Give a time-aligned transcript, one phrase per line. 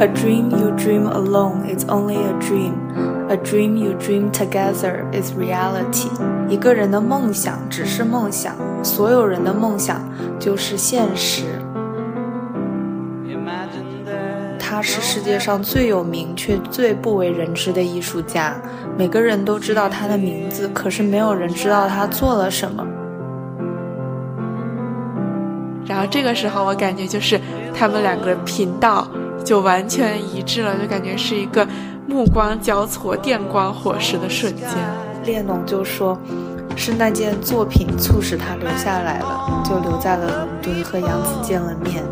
[0.00, 2.72] A dream you dream alone is only a dream.
[3.28, 6.08] A dream you dream together is reality.
[6.48, 8.54] 一个人的梦想只是梦想，
[8.84, 10.00] 所有人的梦想
[10.38, 11.42] 就是现实。
[14.56, 18.54] 他是世界上最有名却最不为人知的艺术家，
[18.96, 22.86] 每个人都知道他的名字，可是没有人知道他做了什么。
[25.84, 27.40] 然后这个时候，我感觉就是
[27.74, 29.08] 他们两个频道。
[29.48, 31.66] 就完全一致了，就感觉是一个
[32.06, 34.68] 目光交错、电光火石的瞬间。
[35.24, 36.20] 列侬就说，
[36.76, 42.04] 是那件作品促使他留下来了，就留在了伦敦和杨子见了面。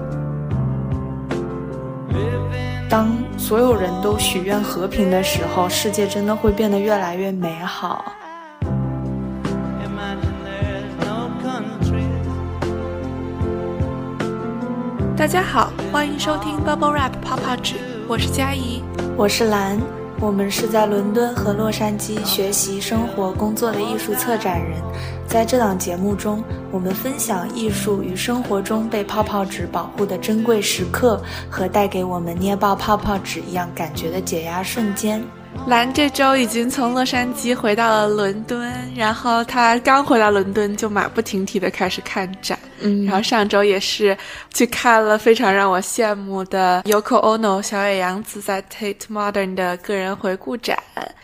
[2.89, 8.03] 当所有人都许愿和平的时候，世界真的会变得越来越美好。
[15.17, 18.83] 大家好，欢迎收听 Bubble Wrap 泡泡纸，我是佳怡，
[19.17, 19.81] 我是蓝，
[20.21, 24.79] 我们是在伦敦和洛杉矶学习、生活、工作的艺术策展人。
[25.27, 31.19] 在这档节目中，我们分享艺术与生活中被泡泡纸保护的珍贵时刻，
[31.51, 35.25] 和带给我们捏爆泡泡纸一样感觉的解压瞬间。
[35.67, 44.17] 兰这周已经从洛杉矶回到了伦敦，然后他刚回到伦敦就马不停蹄的开始看展，嗯，然后上周也是
[44.53, 50.79] 去看了非常让我羡慕的 Yoko Ono 小野洋子在 Tate Modern 的个人回顾展，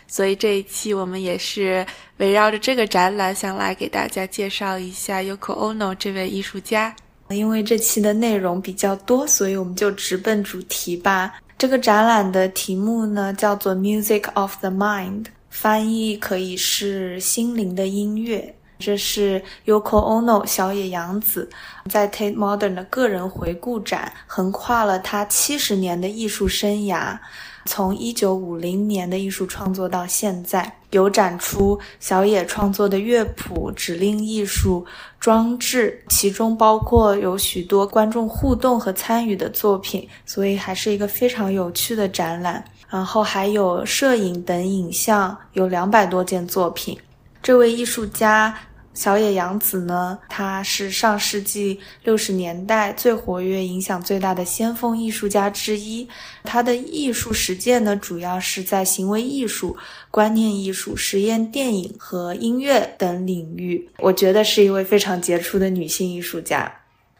[0.07, 1.85] 所以这一期我们也是
[2.17, 6.95] 围绕着这个展览，想来给大家介绍一下 Yoko Ono 这位艺术家。
[7.29, 11.33] 因为这期的内容比较多，所以我们就直奔主题吧。
[11.57, 18.53] 这个展览的题目呢，叫做 Music of the Mind，翻译可以是心灵的音乐。
[18.79, 21.49] 这是 Yoko Ono 小野洋子
[21.89, 27.17] 在 Tate Modern 的个人回顾展，横跨了他七十年的艺术生涯。
[27.65, 34.85] 从一九五零年的艺术创作到现在，有展出小野创作的乐谱、指令艺术、
[35.17, 42.61] 装置，其中包括有许多观众互动和参与的作品，所以还是一个非常有趣的展览。
[42.89, 46.99] 然后还有摄影等影像，有两百多件作品。
[47.41, 48.53] 这位艺术家。
[48.93, 56.07] 小野洋子呢，她是上世纪六十年代最活跃、影响最大的先锋艺术家之一。
[56.43, 59.75] 她的艺术实践呢，主要是在行为艺术、
[60.11, 63.89] 观念艺术、实验电影和音乐等领域。
[63.97, 66.71] 我觉得是一位非常杰出的女性艺术家。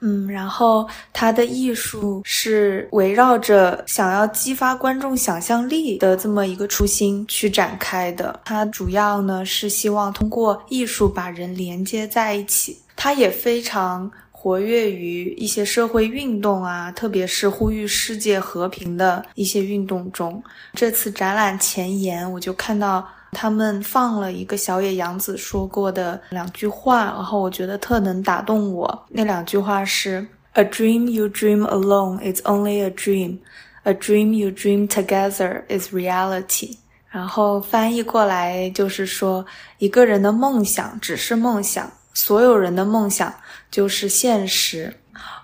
[0.05, 8.37] 嗯，然后他的艺术是围绕着想要激发观众想象力的这么一个初心去展开的。
[8.43, 12.77] 他主要呢是希望通过艺术把人连接在一起。
[12.97, 20.43] 他也非常活跃于一些社会运动啊，特别是呼吁世界和平的一些运动中。
[20.73, 23.07] 这次展览前言，我就看到。
[23.33, 29.05] 他们放了一个小野洋子说过的两句话，然后我觉得特能打动我。
[29.09, 33.39] 那两句话是：“A dream you dream alone is only a dream.
[33.83, 36.77] A dream you dream together is reality.”
[37.09, 39.45] 然后翻译过来就是说，
[39.79, 43.33] 一个人的梦想只是梦想，所有人的梦想
[43.69, 44.95] 就是现实。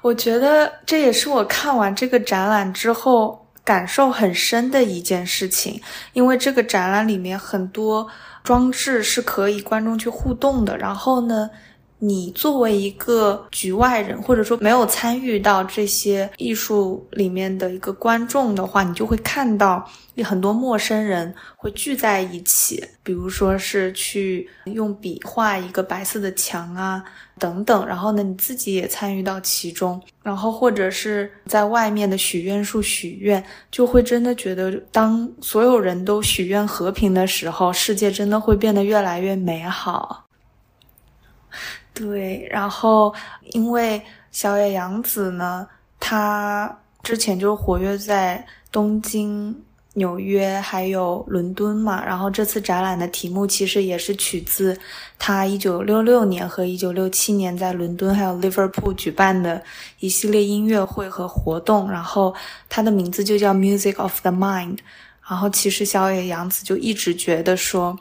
[0.01, 3.45] 我觉得这也是我看完这个展览之后。
[3.69, 5.79] 感受很深的一件事情，
[6.13, 8.07] 因为这个展览里面很多
[8.43, 10.75] 装置是可以观众去互动的。
[10.75, 11.51] 然后呢，
[11.99, 27.03] 你作为一个局外人，或者说没有参与到这些艺术里面的一个观众的话，你就会看到有很多陌生人会聚在一起，比如说是去用笔画一个白色的墙啊。
[27.37, 40.25] 等等，然后呢，你自己也参与到其中，然后或者是在外面的许愿树许愿，就会真的觉得，当所有人都许愿和平的时候，世界真的会变得越来越美好。
[41.99, 43.13] 对，然后
[43.51, 44.01] 因为
[44.31, 45.67] 小野洋子呢，
[45.99, 49.53] 她之前就活跃在东京。
[49.93, 54.77] 纽约还有伦敦嘛，然后这次展览的题目其实也是取自
[55.17, 59.61] 他一九六六年和一九六七年在伦敦还有 Liverpool 举办的
[59.99, 62.33] 一系列音乐会和活动，然后
[62.69, 64.77] 他的名字就叫 Music of the Mind。
[65.27, 67.97] 然后其实小野洋子就一直觉得说，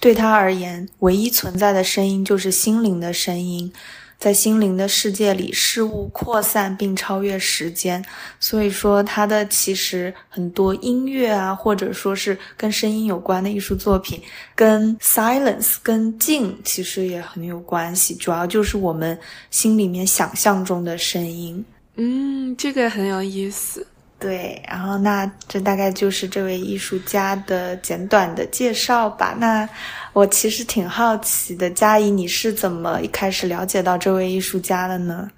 [0.00, 3.72] 对他而言，唯一存在的声音就是心灵的声音。
[4.18, 8.02] 在心灵的世界里，事物扩散并超越时间，
[8.40, 14.18] 所以说他的其实很多音乐啊，或者说是跟声音有关的艺术作品，
[14.54, 19.18] 跟 silence 跟静其实也很有关系，主要就是我们
[19.50, 21.62] 心里面想象中的声音。
[21.96, 23.86] 嗯，这个很有意思。
[24.18, 29.34] 对，然后那这大概就是这位艺术家的简短的介绍吧。
[29.38, 29.68] 那
[30.14, 35.28] 我其实挺好奇的，佳怡，你是怎么一开始了解到这位艺术家的呢？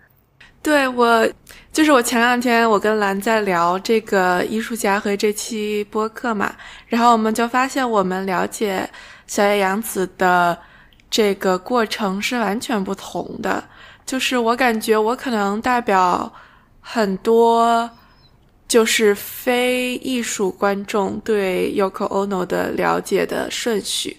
[0.63, 1.29] 对我，
[1.73, 6.55] 就是我前两天我跟兰在聊这个艺术家和这期播客嘛，
[6.87, 8.89] 然后我们就发现我们了解
[9.27, 10.57] 小野洋子的
[11.11, 13.65] 这个过程是完全不同的。
[14.07, 16.33] 就是我感觉我可能代表
[16.81, 17.91] 很多。
[18.69, 24.15] 就是非艺术观众对 Yoko Ono 的了解的顺序，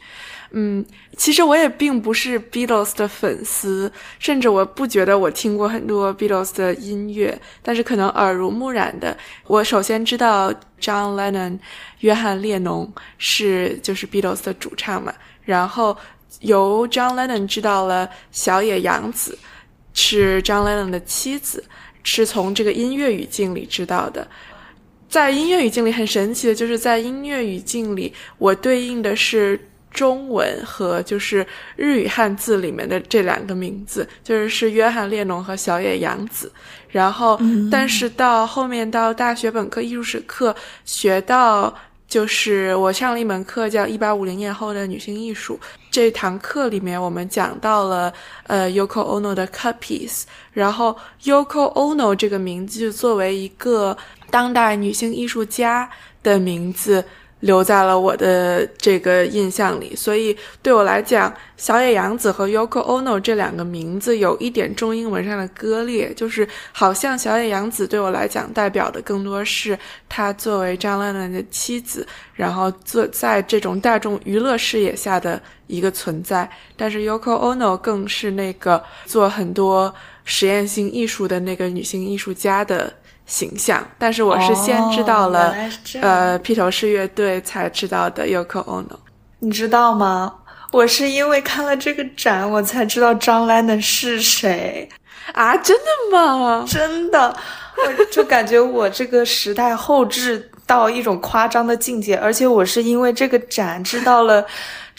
[0.50, 0.84] 嗯，
[1.16, 9.16] 其实我也并不是 Beatles 的粉丝，甚至我不觉得我听过很多 Beatles 的音乐，但是可能耳濡目染的，
[9.46, 11.60] 我首先知道 John Lennon
[12.00, 15.13] 约翰列侬是就是 Beatles 的主唱嘛，
[15.44, 15.95] 然后
[16.40, 19.38] 由 John Lennon 知道了小野洋子
[19.94, 21.63] 是 John Lennon 的妻子。
[22.04, 24.28] 是从这个音乐语境里知道的，
[25.07, 29.60] 在音乐语境里很神奇的，就是在音乐语境里，我对应的是
[29.92, 36.51] 中文和就是日语汉字里面的这两个名字，就是是约翰列侬和小野洋子。
[36.90, 37.40] 然后，
[37.72, 40.56] 但是到后面到大学本科艺术史课
[40.86, 41.74] 学到。
[42.10, 45.60] 就是我上了一门课叫《一八五零年后的女性艺术》，
[46.00, 48.13] 这堂课里面我们讲到了
[48.48, 50.24] 呃 Yoko Ono 的 cut piece，
[50.54, 53.98] 然后 Yoko Ono 这个名字就作为一个
[54.31, 55.90] 当代女性艺术家
[56.24, 57.04] 的名字。
[57.42, 69.78] 留在了我的这个印象里，所以对我来讲，小野洋子和 Yoko Ono 这两个名字有一点中英文上的割裂，就是好像小野洋子对我来讲代表的更多是
[70.10, 79.94] 她作为张靓颖的妻子，然后做在这种大众娱乐视野下的一个存在，但是 Yoko Ono 更是那个做很多
[80.26, 82.94] 实验性艺术的那个女性艺术家的。
[83.30, 85.56] 形象，但是我是先知道了，
[86.02, 88.98] 呃，披头士乐队才知道的 Yoko Ono。
[89.40, 90.34] 你知道吗？
[90.72, 94.90] 我是因为看了这个展，我才知道张兰能是谁
[95.34, 95.56] 啊！
[95.58, 96.66] 真的吗？
[96.68, 97.36] 真的，
[97.78, 104.46] 我就感觉我这个时代后置到一种夸张的境界，而且我是因为这个展知道了。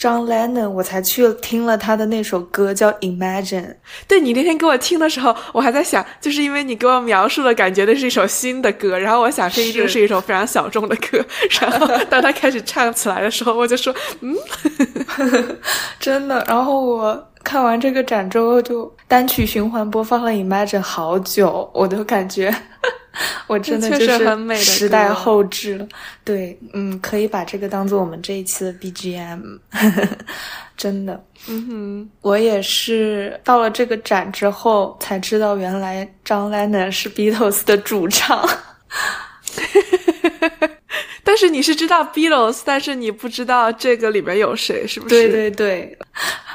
[0.01, 3.61] 张 Lennon，我才去听了他的那首歌，叫《Imagine》。
[4.07, 11.23] 对你那天给我听的时候，我还在想，就是因为你给我描述的感觉，那是一首新的歌，然后我想这一定是一首非常小众的歌。
[11.61, 14.35] 然后当他开始唱起来的时候，我就说，嗯，
[16.01, 16.43] 真的。
[16.47, 22.51] 然后我看完这个展之后，就单曲循环播放了《Imagine》好久，我都感觉。
[23.47, 25.87] 我真的就是时代后置了，
[26.23, 29.59] 对，嗯，可以把这个当做我们这一期的 BGM，
[30.77, 38.47] 真的，嗯哼，我也是到了这个展之后才知道，原来张 Lennon 是 Beatles 的主唱，
[41.23, 45.15] 但是你是知道 Beatles，但是你不知道这个里面有谁，是不是？
[45.15, 45.97] 对对对，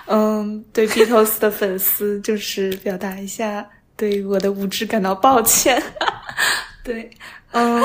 [0.06, 3.68] 嗯，对 Beatles 的粉丝就是表达一下。
[3.98, 5.82] 对我的无知感到抱歉。
[6.86, 7.10] 对，
[7.50, 7.82] 嗯，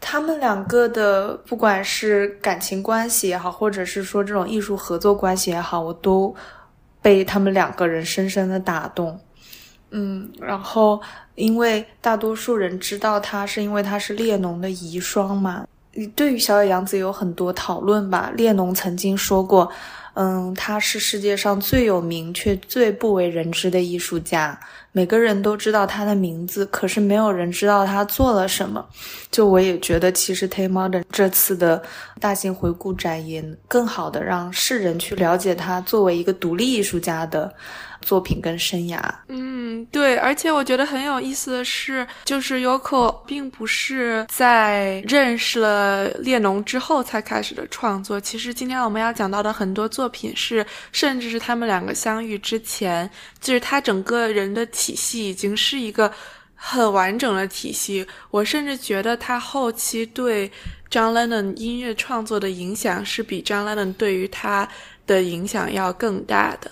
[0.00, 6.34] 他们两个的不管是感情关系也好，或者是说这种艺术合作关系也好，我都
[7.00, 9.20] 被他们两个人深深的打动。
[9.92, 11.00] 嗯，然后
[11.36, 15.64] 因为大多数人知道他是因为他是列侬的遗孀嘛。
[16.16, 18.32] 对于小野洋子有很多讨论吧。
[18.34, 19.70] 列侬曾经说过。
[20.14, 24.58] 嗯，他是世界上最有名却最不为人知的艺术家。
[24.92, 28.84] 每个人都知道他的名字，可是没有人知道他做了什么。
[29.30, 31.82] 就我也觉得，其实 Tay Modern 这次的
[32.18, 37.52] 大型回顾展也更好的让世人去了解他作为一个独立艺术家的。
[38.00, 48.20] 作品跟生涯，嗯，对，而且我觉得很有意思的是，就是 Yoko 并不是在认识了列侬之后才开始的创作。
[48.20, 53.08] 其实今天我们要讲到的很多作品是，甚至是他们两个相遇之前，
[53.40, 56.10] 就是他整个人的体系已经是一个
[56.54, 58.06] 很完整的体系。
[58.30, 60.50] 我甚至觉得他后期对
[60.90, 64.66] John Lennon 音乐创作的影响是比 John Lennon 对于他
[65.06, 66.70] 的影响要更大的。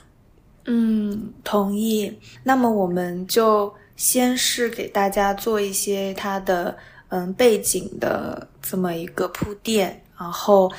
[0.70, 2.14] 嗯，同意。
[2.44, 6.76] 那么我们就先是给大家做一些他的
[7.08, 10.70] 嗯背景的这么一个铺垫，然后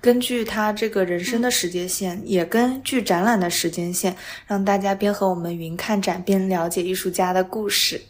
[0.00, 8.00] 根据他这个人生的时间线，也根据展览的时间线，让大家边和我们云看展边了解艺术家的故事。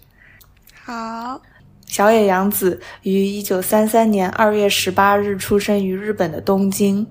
[0.82, 1.38] 好，
[1.85, 7.06] 小野洋子于一九三三年二月十八日出生于日本的东京，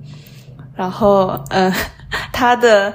[0.75, 1.71] 然后嗯，
[2.33, 2.91] 他的。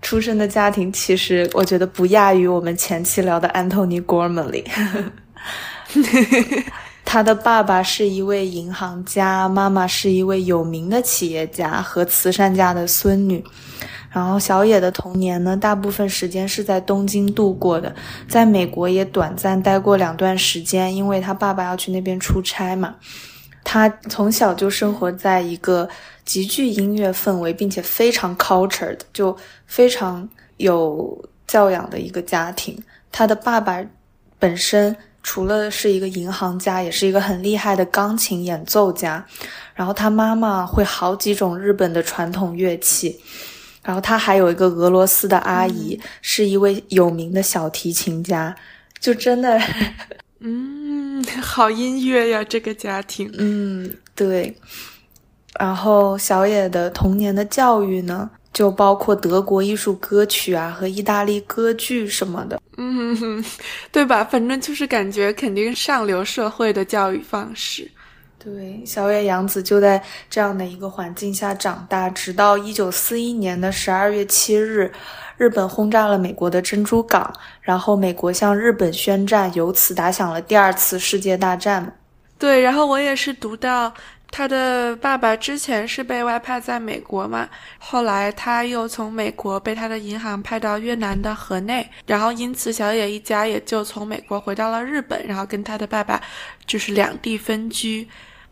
[0.00, 4.64] 出生的家庭其实我觉得不亚于我们前期聊的 Antony Gormley，
[7.04, 13.44] 他的爸爸是一位银行家，妈妈是一位有名的企业家和慈善家的孙女。
[14.10, 17.94] 然后小野的童年呢，大部分时间是在东京度过的，
[18.28, 22.94] 在美国也短暂待过两段时间，因为他爸爸要去那边出差嘛。
[23.64, 25.88] 他从小就生活在一个
[26.24, 29.36] 极具音乐氛围，并且非常 cultured，就
[29.66, 32.80] 非常有教养的一个家庭。
[33.10, 33.84] 他的爸爸
[34.38, 39.24] 本身除了是一个银行家，也是一个很厉害的钢琴演奏家。
[39.74, 43.20] 然后他妈妈会好几种日本的传统乐器。
[43.82, 48.54] 然后他还有一个俄罗斯的阿姨，是一位有名的小提琴家，
[49.00, 49.60] 就真的，
[50.38, 54.56] 嗯，好音乐呀，这个家庭，嗯，对。
[55.62, 63.44] 然后小野的童年的教育呢，就包括德国艺术歌曲啊和意大利歌剧什么的，嗯，
[63.92, 64.24] 对吧？
[64.24, 67.88] 反正就是感觉肯定上流社会的教育方式。
[68.40, 74.90] 对，小野洋子就在这样的一个环境下长大，直到一九四一年的十二月七日，
[75.36, 81.96] 日本轰炸了美国的珍珠港，然后美国向日本宣战，由此打响了第二次世界大战。
[82.36, 83.94] 对，然后我也是读到
[84.32, 87.46] 他的爸爸之前是被外派在美国嘛，
[87.78, 96.18] 后来他又从美国被他的银行派到越南的河内，然后因此小野一家也就从美国回到了日本，然后跟他的爸爸
[96.66, 98.08] 就是两地分居。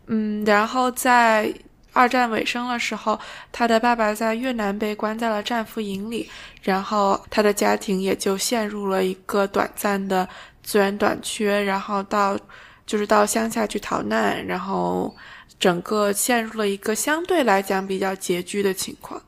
[0.07, 1.51] 嗯，然后在
[1.95, 3.19] 二战尾声的时候，
[3.51, 6.29] 他的爸爸在越南被关在了战俘营里，
[6.63, 10.29] 然后他的家庭也就陷入了一个短暂的
[10.63, 12.39] 资源短缺，然后到
[12.85, 15.15] 就是到乡下去逃难，然后
[15.61, 19.23] 整个陷入了一个相对来讲比较拮据的情况。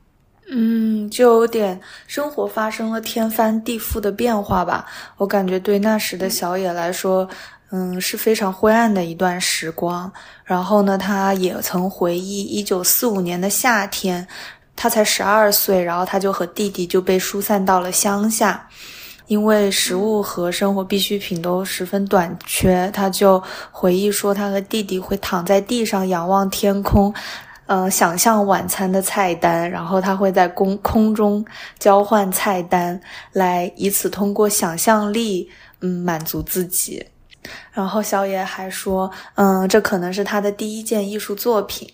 [0.51, 4.87] 嗯，就有点生活发生了天翻地覆的变化吧。
[5.19, 7.29] 我感觉对那时的小野来说。
[7.75, 10.13] 嗯，是非常灰暗的一段时光。
[10.45, 14.29] 然后呢，他也曾回忆一九四五年的夏天，
[14.77, 18.69] 他才十二岁，然后他就和弟弟就被疏散到了乡下，
[19.33, 22.91] 因为食物和生活必需品都十分短缺。
[22.93, 27.15] 他就回忆说，他和弟弟会躺在地上仰望天空，
[27.65, 31.43] 嗯，想象晚餐的菜单，然后他会在空空中
[31.79, 33.01] 交换菜单，
[33.33, 35.49] 来以此通过想象力，
[35.81, 37.03] 嗯，满足自己。
[37.73, 41.91] 然后小野还说，嗯，这可能是他的第一件艺术作品，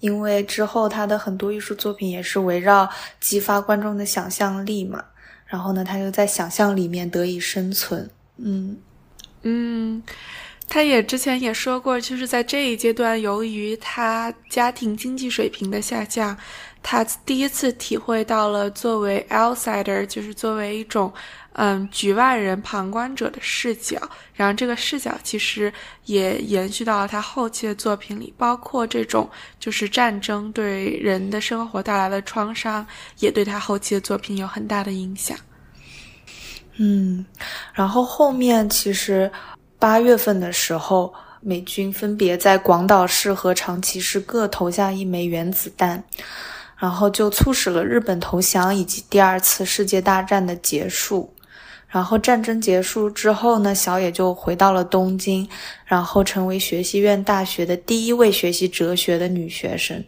[0.00, 2.88] 因为之后他的很多艺术作品也是围绕
[3.20, 5.04] 激发观众的想象力嘛。
[5.50, 8.08] 然后呢，他就在想象里面得以生存。
[8.38, 8.78] 嗯
[9.42, 10.02] 嗯，
[10.68, 16.34] 他也之前也说过，就是在这一阶段，由于他家庭经济水平的下降，
[16.82, 21.12] 他第一次体会到了作为 outsider，就是作为一种。
[21.62, 24.00] 嗯，局外人、旁观者的视角，
[24.32, 25.70] 然后这个视角其实
[26.06, 32.86] 也延续到了他后期的作品里，包括这种就是战争对人的生活带来的创伤，
[33.18, 35.36] 也对他后期的作品有很大的影响。
[36.78, 37.26] 嗯，
[37.74, 39.30] 然后后面其实
[39.78, 41.12] 八月份的时候，
[41.42, 46.02] 美军分别在广岛市和长崎市各投下一枚原子弹，
[46.78, 51.30] 然后就促使了日本投降以及第二次世界大战的结束。
[51.90, 55.46] 然后战争结束之后呢，小野就回到了东京，
[55.84, 60.02] 然后成为学习院大学的第一位学习哲学的女学生。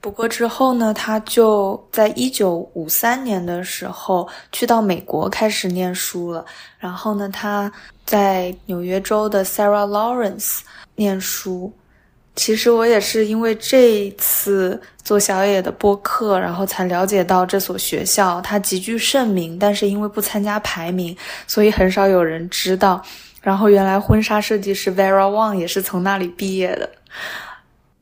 [0.00, 6.44] 不过之后呢，她就在一九五三年的时候去到美国开始念书了。
[6.78, 7.72] 然后呢，她
[8.04, 10.60] 在纽约州的 Sarah Lawrence
[10.94, 11.72] 念书。
[12.36, 21.16] 其实我也是因为这一次做小野的播客，然后才了解到这所学校，它极具盛名，但是因为不参加排名，
[21.46, 23.02] 所以很少有人知道。
[23.40, 26.90] 然后原来婚纱设计师 Vera Wang 也是从那里毕业的。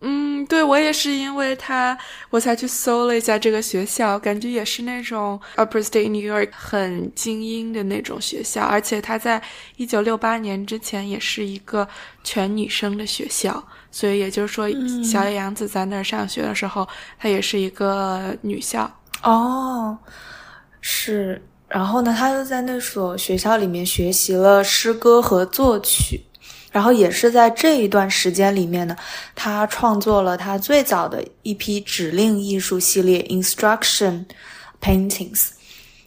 [0.01, 1.97] 嗯，对我也是因为他，
[2.29, 9.41] 我才去搜了一下这个学校，感觉也是那种 Upper State New York 很精英的那种学校，而且他在
[9.77, 11.89] 一九六八年之前也是一个
[12.23, 13.63] 全女生的学校，
[13.95, 14.69] 所以也就是说，
[15.05, 16.85] 小野洋子在那儿上学的时候，
[17.17, 18.91] 她也是一个女校。
[19.23, 19.97] 哦，
[20.81, 26.21] 是，然后呢，她又在那所学校里面学习了诗歌和作曲。
[26.73, 28.97] 然后也是在这一段时间里面呢，
[29.37, 34.25] 他创作了他最早的一批指令艺术系列 （Instruction
[34.83, 35.51] Paintings），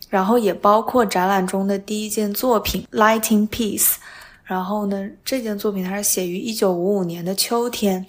[0.10, 3.94] 然后也包括展览中的第一件作品 （Lighting Piece）。
[4.48, 8.06] 然后呢，这件作品它是写于一九五五年的秋天。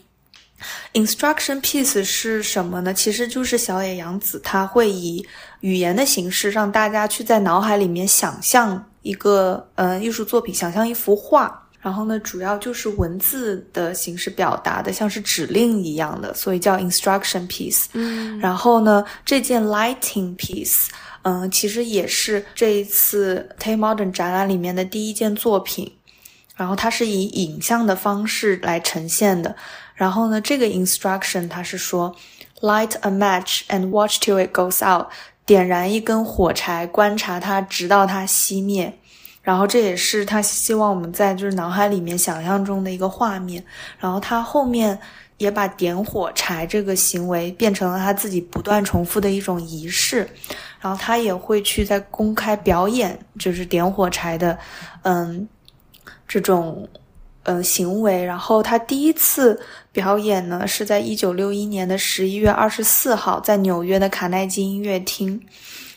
[0.92, 2.94] Instruction Piece 是什么呢？
[2.94, 5.24] 其实就是小野洋子，他会以
[5.60, 11.64] 语言的形式让大家去在脑海里面想象一个呃艺术作品，想象一幅画。
[11.80, 17.84] 然后呢，主要就是文字的形式表达的，像是指令一样的，所以叫 instruction piece。
[17.92, 20.88] 嗯，然后呢，这件 lighting piece，
[21.22, 25.90] 嗯，其实也是这一次 Tate Modern 展览里面的第一件作品。
[26.58, 29.56] 然后它是以影像的方式来呈现的。
[29.94, 32.14] 然后呢，这个 instruction 它是说
[32.60, 35.06] ，light a match and watch till it goes out，
[35.46, 38.92] 点燃一根火柴，观察它直到它熄灭。
[39.40, 43.64] 然后这也是他希望我们在就是脑海里面想象中的一个画面。
[43.98, 44.98] 然后他后面
[45.38, 50.28] 也把点火柴这个行为变成了他自己不断重复的一种仪式。
[50.80, 54.58] 然后他也会去在公开表演，就是点火柴的，
[55.02, 55.48] 嗯，
[56.28, 56.88] 这种
[57.42, 58.22] 呃行为。
[58.22, 65.40] 然后他第一次表演呢是在一九六一年的十一月二十四号，在纽约的卡耐基音乐厅。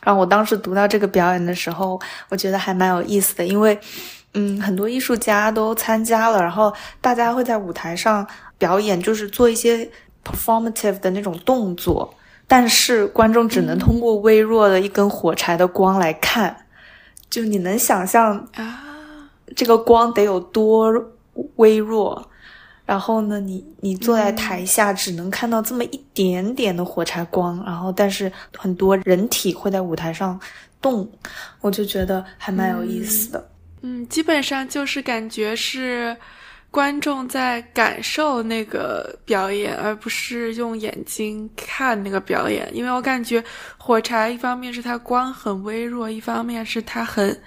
[0.03, 3.79] 然后我当时读到这个表演的时候，我觉得还蛮有意思的，因为，
[4.33, 8.25] 嗯，很多艺术家都参加了，然后大家会在舞台上
[8.57, 9.87] 表演，就是做一些
[10.25, 12.11] performative 的那种动作，
[12.47, 16.65] 但是观众只能通过微弱的一根火柴的光来看，
[17.29, 18.90] 就你能想象啊，
[19.55, 20.93] 这个光得有多
[21.55, 22.27] 微弱。
[22.83, 30.37] 然后呢，你你坐在台下，只能看到这么一点点的火柴光，然后但是很多人体会在舞台上
[30.81, 31.09] 动，
[31.61, 33.49] 我就觉得还蛮有意思的。
[33.81, 36.13] 嗯，基本上就是感觉是
[36.69, 42.69] 观众在感受那个表演，而不是用眼睛看那个表演。
[42.73, 43.41] 因为我感觉
[43.77, 47.41] 火柴一方面是它光很微弱，一方面是它很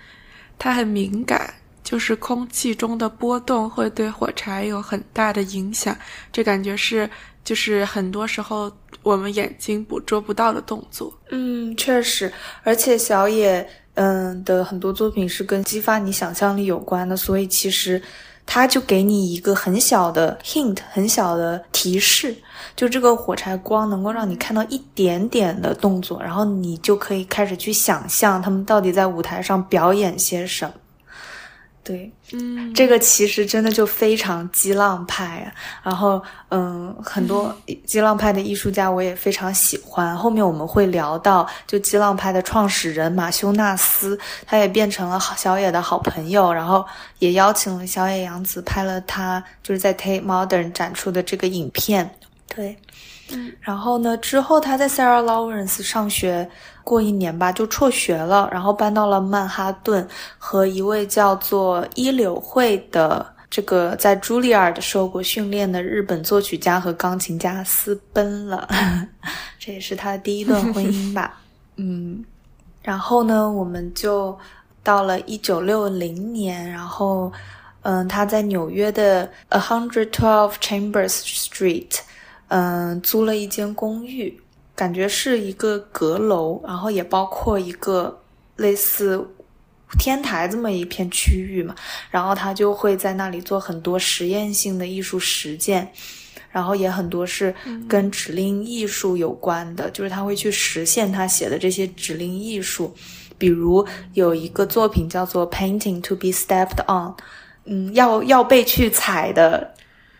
[0.59, 1.53] 它很敏感。
[1.95, 5.97] 就是空气中的波动会对火柴有很大的影响，
[6.33, 7.09] 这感觉是
[7.45, 8.69] 就是很多时候
[9.05, 11.17] 我们眼睛捕捉不到的动作。
[11.31, 12.33] 嗯，确实，
[12.65, 18.03] 而且小野嗯的很多作品是跟激发你想象力有关的，所以其实
[18.45, 22.35] 他就给你一个很小的 hint，很小的提示，
[22.75, 30.75] 就这个火柴光能够让你看到一点点的动作，然后你就可以开始去想象他们到底在舞台上表演些什么。
[31.85, 35.53] 对，嗯，这个其实真的就非常激浪派啊。
[35.83, 40.17] 然后，嗯，很多激浪派的艺术家我也非常喜欢。
[40.17, 46.83] 后面我们会聊到，就激浪派的创始人马修纳斯，他也变成了小野的好朋友，然后
[47.19, 52.11] 也邀请了小野洋子拍了他就是在 Tate Modern 展出的这个影片。
[52.49, 52.75] 对，
[53.31, 56.49] 嗯，然后呢，之后他在 Sarah Lawrence 上学。
[56.85, 60.07] 过一年吧，就辍学了，然后搬到了曼哈顿，
[60.37, 68.69] 和一位叫做伊柳惠的这个在茱莉亚受过训练的日本作曲家和钢琴家私奔了。
[69.59, 71.41] 这也是他的第一段婚姻吧。
[71.77, 72.23] 嗯，
[72.83, 74.39] 然后呢，我们就
[74.83, 77.33] 到了一九六零年，然后，
[77.81, 82.01] 嗯，他在纽约的 A Hundred Twelve Chambers Street，
[82.49, 84.41] 嗯，租了一间公寓。
[84.77, 88.21] 感觉是一个阁楼，然后也包括一个
[88.57, 89.25] 类似
[90.01, 91.73] 天台这么一片区域嘛。
[92.11, 95.89] 然后他就会在那里做很多实验性的艺术实践，
[96.51, 97.55] 然后也很多是
[97.89, 102.93] 跟指令艺术有关的，就是他会去实现他写的这些指令艺术。
[103.39, 107.15] 比如有一个作品叫做 “Painting to be stepped on”，
[107.65, 109.73] 嗯，要要被去踩的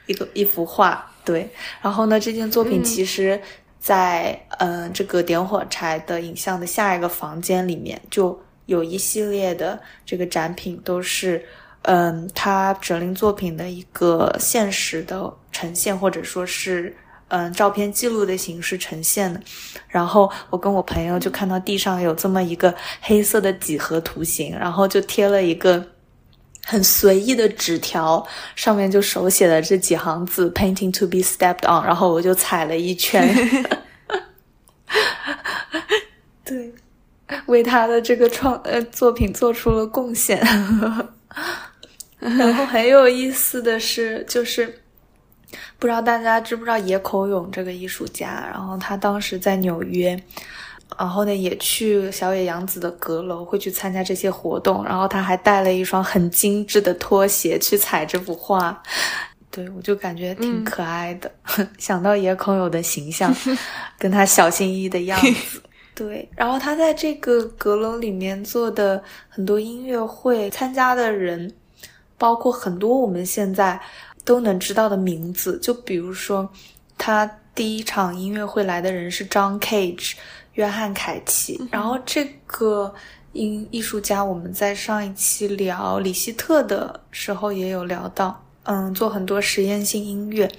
[0.07, 1.11] 一个一幅画。
[1.25, 1.49] 对，
[1.81, 3.41] 然后呢，这件作品其实。
[3.85, 11.45] 在嗯，这个点火柴的影像的下一个房间里面，就有一系列的这个展品，都是
[11.83, 16.97] 嗯，他整林作品的一个现实的呈现，或者说是
[17.29, 19.39] 嗯，照片记录的形式呈现的。
[19.87, 25.87] 然后我跟我朋友就看到地上有这么一个黑色的几何图形，然后就贴了一个
[26.65, 33.29] 很随意的纸条，上面就手写的这几行字：“Painting to be stepped on。”然后我就踩了一圈。
[36.45, 36.73] 对，
[37.47, 40.39] 为他的这个创呃作品做出了贡献。
[42.19, 44.83] 然后很有意思的是，就是
[45.79, 48.49] 不知道大家知不知道野口勇这个艺术家。
[48.51, 50.19] 然后他当时在纽约，
[50.99, 54.85] 然后呢也去小野洋子的阁楼，会去参加这些活动。
[54.85, 58.83] 然后他还带了一双很精致的拖鞋去踩这幅画。
[59.51, 61.31] 对，我就感觉挺可爱的，
[61.79, 63.33] 想到野口友的形象，
[63.99, 65.63] 跟他小心翼翼的样子。
[65.95, 71.55] 对，然后他在这个阁楼里面做的很多音乐会，参加的人
[72.19, 73.81] 包括很多我们现在
[74.25, 76.51] 都能知道的名字，就比如说
[76.99, 80.15] 他第一场音乐会来的人是 John Cage，
[80.55, 81.61] 约翰凯奇。
[81.71, 82.93] 然后这个
[83.33, 90.51] 音艺术家，我们在上一期聊李希特的时候也有聊到，嗯，做很多实验性音乐，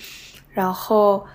[0.50, 1.26] 然后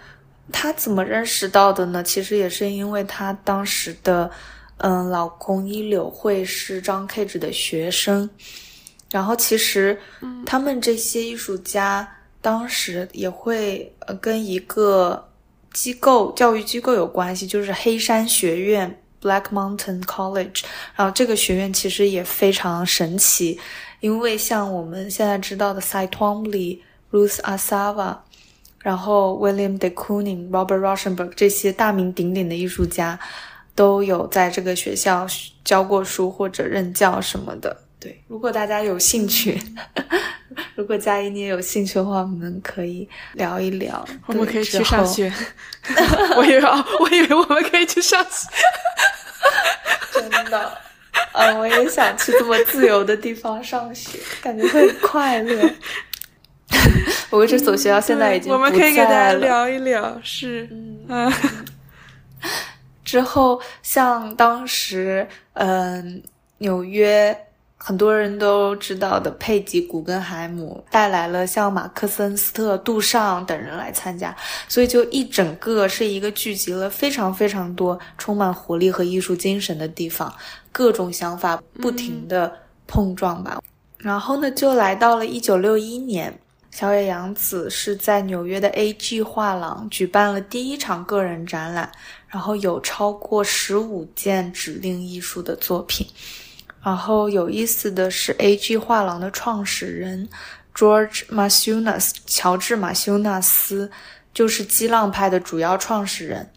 [0.52, 2.02] 他怎么认识到的呢？
[2.02, 4.30] 其实也是因为他当时的
[4.78, 8.28] 嗯老公伊柳会是张 Cage 的学生，
[9.10, 9.98] 然后其实
[10.44, 12.06] 他们这些艺术家
[12.42, 15.26] 当时也会呃跟一个。
[15.72, 20.62] 机构教育机构有关系，就是黑山学院 （Black Mountain College）。
[20.96, 23.58] 然后这个学院其实也非常神奇，
[24.00, 26.80] 因为像我们现在知道的 Cy Twombly、
[27.12, 28.16] Ruth Asava，
[28.80, 33.18] 然后 William de Kooning、Robert Rauschenberg 这些大名鼎鼎的艺术家，
[33.74, 35.26] 都有在这个学校
[35.64, 37.84] 教过书或者任教什么的。
[38.00, 39.60] 对，如果大家有兴趣，
[40.74, 44.02] 如果佳怡你也有兴趣的话，我们可以聊一聊。
[44.24, 45.30] 我们可以去上学。
[46.34, 46.62] 我以为，
[46.98, 48.48] 我以为我们可以去上学。
[50.14, 50.78] 真的，
[51.32, 55.70] 嗯，我也想去这么自由的地方上学，感觉会很快乐。
[57.28, 60.66] 不过这所学校现在已经我们可以给大家聊一聊，是
[61.08, 61.30] 嗯。
[63.04, 66.22] 之后，像当时，嗯，
[66.58, 67.36] 纽约。
[67.82, 74.36] 很多人都知道的佩吉·古根海姆带来了像马克森·斯特、杜尚等人来参加，
[74.68, 80.30] 所以就一整个是一个聚集了非常非常多充满活力和艺术精神的地方，
[80.70, 82.52] 各种想法不停的
[82.86, 83.62] 碰撞吧。
[83.96, 86.38] 然后呢，就来到了一九六一年，
[86.70, 91.90] 小野洋子是在纽约的 A.G 画廊举办了第一场个人展览，
[92.28, 96.06] 然后有超过十五件指定艺术的作品。
[96.82, 100.28] 然后有意思的是，A.G 画廊的创始人
[100.74, 103.90] George Masunas 乔治马修纳斯
[104.32, 106.50] 就是激浪派的主要创始人。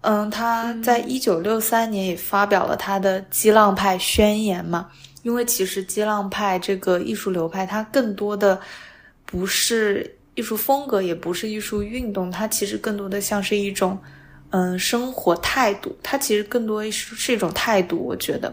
[0.00, 4.88] 嗯，他在一九六三年也发表了他的激浪派宣言嘛。
[5.22, 8.58] 因为其实激浪派这个艺术流派，它更多的
[9.26, 13.98] 不是艺术风格，也不是艺术运动，它其实更多的像是一种
[14.48, 15.94] 嗯生活态度。
[16.02, 18.50] 它其实更多是是一种态度，我觉得。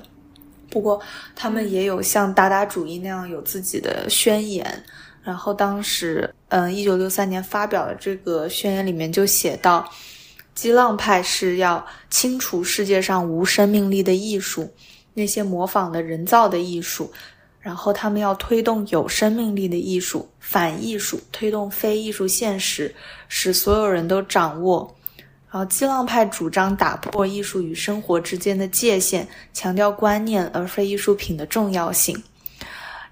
[0.70, 1.02] 不过，
[1.36, 4.84] 他们也有像达达主义那样有自己的宣言。
[5.24, 9.90] 然后当时，嗯，一九六三年发表的这个宣言里面就写到，
[10.56, 14.72] 激浪派是要清除世界上无生命力的艺术，
[15.14, 17.12] 那些模仿的人造的艺术，
[17.60, 22.96] 然后他们要推动有生命力的艺术，反艺术，推动非艺术现实，
[23.28, 24.96] 使所有人都掌握。
[25.50, 32.22] 然后，激浪派主张打破艺术与生活之间的界限，强调观念而非艺术品的重要性。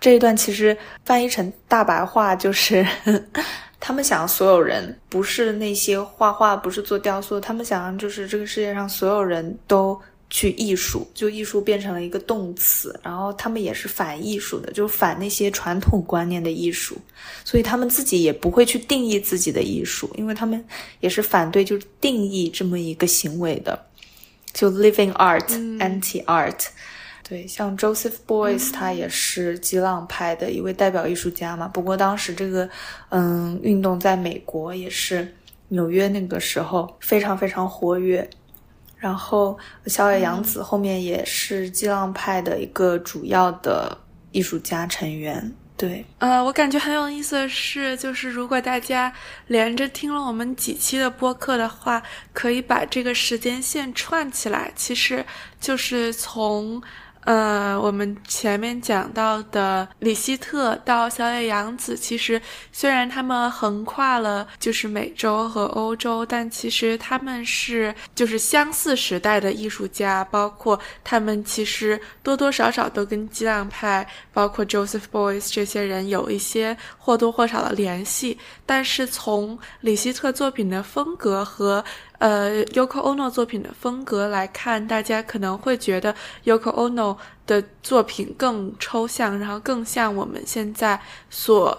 [0.01, 2.85] 这一段其实翻译成大白话就是，
[3.79, 9.99] 他们想要所有人不是那些画画，不是做雕塑，他们想让就是这个世界上所有人都。
[10.29, 16.97] 去艺术，就艺术变成了一个动词，然后他们也是反艺术的，就反那些传统观念的艺术，
[17.43, 20.63] 所以他们自己也不会去定义自己的艺术，因为他们
[20.99, 23.79] 也是反对就是定义这么一个行为的，
[24.51, 25.47] 就 living art
[25.79, 26.67] anti art。
[27.27, 31.67] 对，像 Joseph Beuys，他也是激浪派的一位代表艺术家嘛。
[31.67, 32.69] 不过当时这个
[33.09, 35.33] 嗯运动在美国也是
[35.69, 38.27] 纽约那个时候非常非常活跃。
[39.05, 43.95] 然后，小野洋子后面也是激浪派的一个主要的
[44.31, 45.53] 艺术家成员。
[45.77, 49.13] 对，呃，我感觉很有意思的是，就是如果大家
[49.45, 52.01] 连着听了我们几期的播客的话，
[52.33, 55.23] 可以把这个时间线串起来，其实
[55.61, 56.81] 就是从。
[57.25, 62.39] 呃，我们前面讲到的李希特到小野洋子，其实
[62.71, 78.37] 虽然他们横跨了就是美洲和欧洲，但其实他们是就是相似时代的艺术家，包括他们其实多多少少都跟激浪派，包括 Joseph Beuys 这些人有一些或多或少的联系。
[78.67, 81.83] 但是从李希特作品的风格和
[82.17, 90.99] 呃，Yoko Ono 作品的风格来看，大家可能会觉得 Yoko Ono 的作品更抽象，然后更像我们现在
[91.29, 91.77] 所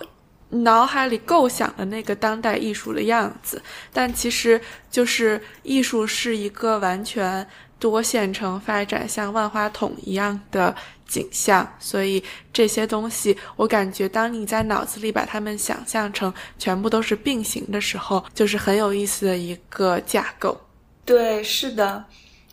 [0.51, 3.61] 脑海里构想的那个当代艺术的样子。
[3.92, 7.46] 但其实，就是艺术是一个完全
[7.79, 10.75] 多线程发展，像万花筒一样的。
[11.09, 12.21] 景象，所以
[12.53, 20.61] 这些东西，我感觉当你在脑子里把它们想象成全部都是并行的时候，就是很有意思的一个架构。
[21.05, 22.05] 对，是的。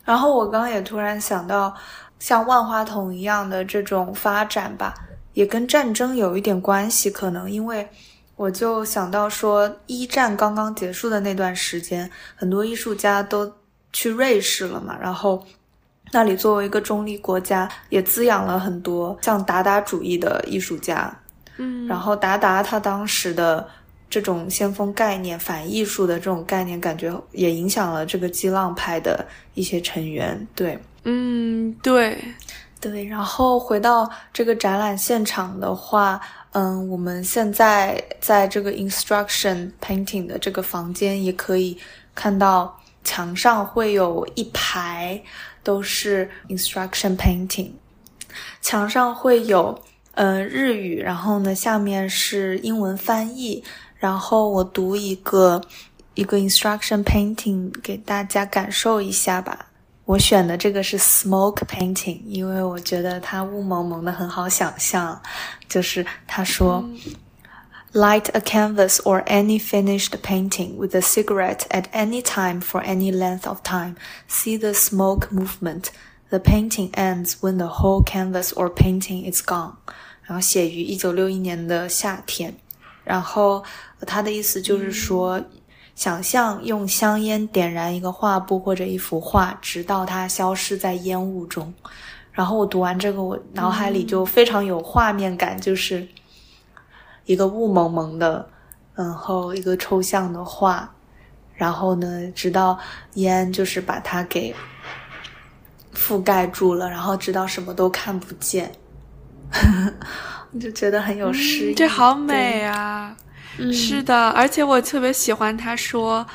[0.06, 1.76] 然后我刚刚也突然想到，
[2.20, 4.94] 像万花筒一样的这种发展吧，
[5.34, 7.10] 也跟战争有一点关系。
[7.10, 7.90] 可能因为
[8.36, 13.52] 我就想到说，一战刚刚结束的那段时间，很多艺术家都
[13.94, 15.42] 去瑞士了嘛，然后。
[16.16, 21.12] 那里作为一个中立国家，也滋养了很多像达达主义的艺术家。
[21.58, 23.68] 嗯，然后达达他当时的
[24.12, 29.26] 这种先锋概念、反艺术的这种概念，感觉也影响了这个激浪派的
[29.56, 30.48] 一些成员。
[30.54, 32.16] 对，嗯，对，
[32.80, 33.04] 对。
[33.04, 41.76] 然后回到这个展览现场的话，嗯，我们现在在这个 instruction painting 的这个房间，也可以
[42.14, 45.22] 看到墙上会有一排
[45.64, 47.72] 都是 instruction painting，
[48.62, 49.82] 墙上会有。
[50.16, 53.64] 嗯，日语，然后呢，下面是英文翻译，
[53.98, 55.60] 然后我读一个
[56.14, 59.72] 一个 instruction painting 给大家感受一下吧。
[60.06, 65.20] 我选的这个是 smoke painting，因为我觉得它雾蒙蒙的很好想象。
[65.68, 66.88] 就是他说
[67.93, 73.11] ，light a canvas or any finished painting with a cigarette at any time for any
[73.11, 73.97] length of time.
[74.29, 75.91] See the smoke movement.
[76.31, 79.77] The painting ends when the whole canvas or painting is gone.
[80.23, 82.55] 然后写于一九六一年的夏天，
[83.03, 83.65] 然后
[84.07, 85.43] 他的意思就是说，
[85.95, 91.73] 想象用香烟点燃一个画布或者一幅画，直到它消失在烟雾中。
[92.31, 96.07] 然后我读完这个，我脑海里就非常有画面感，就是
[97.26, 98.48] 一个雾蒙蒙的，
[98.96, 100.88] 然后一个抽象的画，
[101.56, 102.78] 然后呢，直到
[103.14, 104.54] 烟就是把它给
[105.96, 108.72] 覆盖住了，然后直到什么都看不见。
[110.52, 113.16] 我 就觉得很有诗意，这好美啊！
[113.72, 116.26] 是的，而且我特别喜欢他说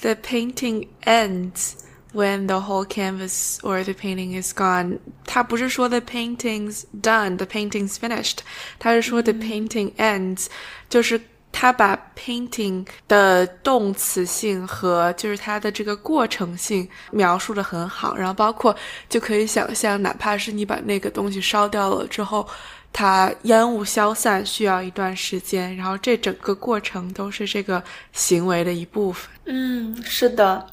[0.00, 1.72] ，“The painting ends
[2.13, 8.37] when the whole canvas or the painting is gone。”他不是说 “the painting's done”，“the painting's finished”，
[8.79, 10.47] 他是说 “the painting ends”，
[10.89, 11.19] 就是
[11.51, 18.75] 他把 painting 的动词性和就是它的这个过程性描述的很好，然后包括
[19.07, 22.47] 就可以想象，哪怕是你把那个东西烧掉了之后。
[22.95, 29.27] 它烟雾消散需要一段时间，然后这整个过程都是这个行为的一部分。
[29.45, 30.63] 嗯，是的。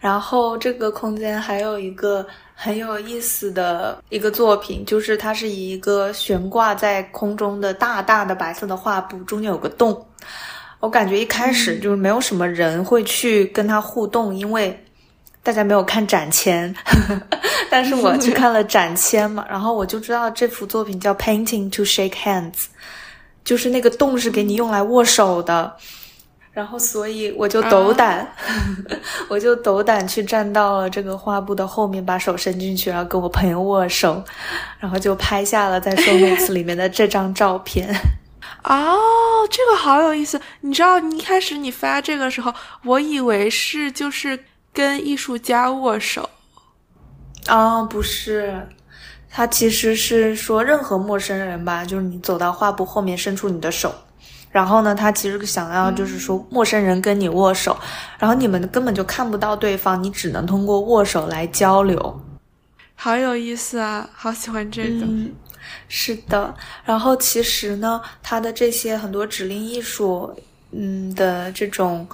[0.00, 10.06] 然后这个空间还有一个很有意思的一个作品，就是它是以一个悬挂在空中的大大的白色的画布，中间有个洞。
[10.80, 14.84] 我感觉一开始就是没有什么人会去跟它互动，因为。
[15.40, 16.74] 大家没有看展签，
[17.70, 22.52] 但是我去看了展签嘛， 然后我就知道这幅作品叫 Painting to Shake Hands，
[23.44, 25.74] 就是那个洞是给你用来握手的，
[26.58, 28.26] 然后所以我就斗胆，
[29.30, 34.20] 我就斗胆去站到了这个画布的后面，把手伸进去，然后跟我朋友握手，
[34.80, 37.88] 然后就拍下了在 show notes 里面的这张照片。
[38.64, 38.98] 哦，
[39.48, 42.52] 这个好有意思，你知道，你一开始你发这个时候，
[42.84, 44.40] 我以为是就是。
[44.70, 46.28] 跟艺术家握手，
[47.46, 48.68] 啊，不是，
[49.28, 53.92] 他其实是说任何陌生人吧，就是你走到画布后面，伸出你的手，
[54.50, 57.76] 然后呢，他其实想要就是说陌生人跟你握手，
[58.18, 62.20] 然后你们根本就看不到对方，你只能通过握手来交流，
[62.94, 65.06] 好有意思啊，好喜欢这个，
[65.88, 70.34] 是的，然后其实呢，他的这些很多指令艺术，
[70.72, 72.06] 嗯的这种。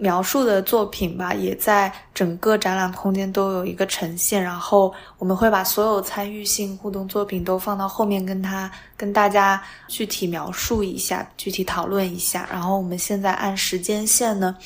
[0.00, 4.42] 描述的作品吧，也在整个展览空间都有一个呈现。
[4.42, 12.48] 然后我们会把所有参与性互动作品都放到后面，跟他跟大家具体描述一下，具体讨论一下。
[12.50, 14.56] 然后我们现在按时间线呢，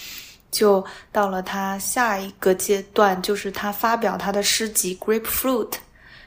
[0.53, 5.71] 就到了他下一个阶段，就是他发表他的诗集《Grapefruit》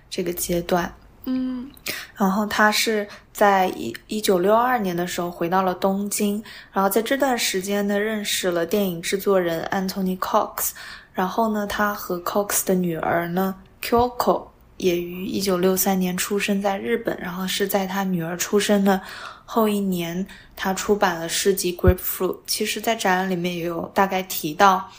[0.10, 0.94] 这个阶段。
[1.30, 1.70] 嗯，
[2.16, 10.70] 然后他是在一一九六二年的时候回到了东京，然后在这段时间呢，认识了电影制作人 Anthony Cox，
[11.14, 16.62] 然后呢，他和 Cox 的女儿呢 Kyoko 也于一九六三年出生。
[16.62, 19.02] 在日本，然后是在他女儿出生的
[19.44, 24.90] 后一年，他出版了诗集《Grapefruit》，其实，在展览里面也有大概提到。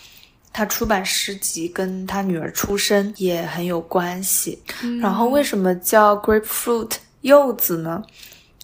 [0.53, 4.61] 他出版诗集跟他女儿出生也很有关系。
[5.01, 8.03] 然后为什么叫 grapefruit 柚子呢？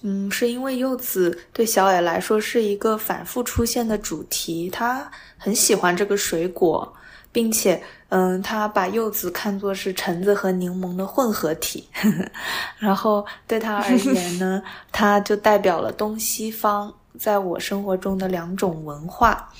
[0.03, 6.92] 嗯，是因为柚子对小野来说是一个反复出现的主题，他很喜欢这个水果，
[7.33, 11.88] 并且，嗯，他把柚子看作是橙子和柠檬的混合体。
[12.79, 19.51] 然后对他而言呢， 它就代表了东西方在我生活中的两种文化。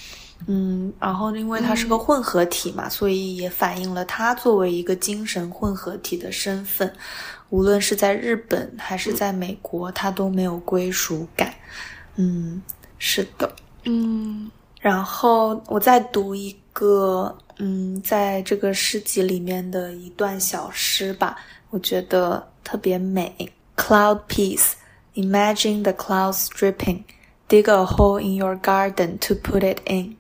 [0.47, 6.93] 嗯，然后因为它是个混合体嘛，所以也反映了它作为一个精神混合体的身份。
[7.51, 11.55] 无论是在日本还是在美国，它都没有归属感。
[12.17, 12.61] 嗯，
[12.99, 13.55] 是的，
[13.85, 14.51] 嗯。
[14.81, 21.39] 然后我再读一个，嗯，在这个诗集里面的一段小诗吧，
[21.71, 23.35] 我觉得特别美。
[23.77, 24.73] Cloud piece,
[25.15, 27.03] imagine the clouds dripping,
[27.49, 30.17] dig a hole in your garden to put it in.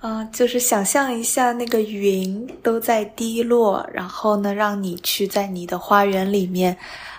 [0.00, 6.76] 啊，就是想象一下那个云都在滴落，然后呢，让你去在你的花园里面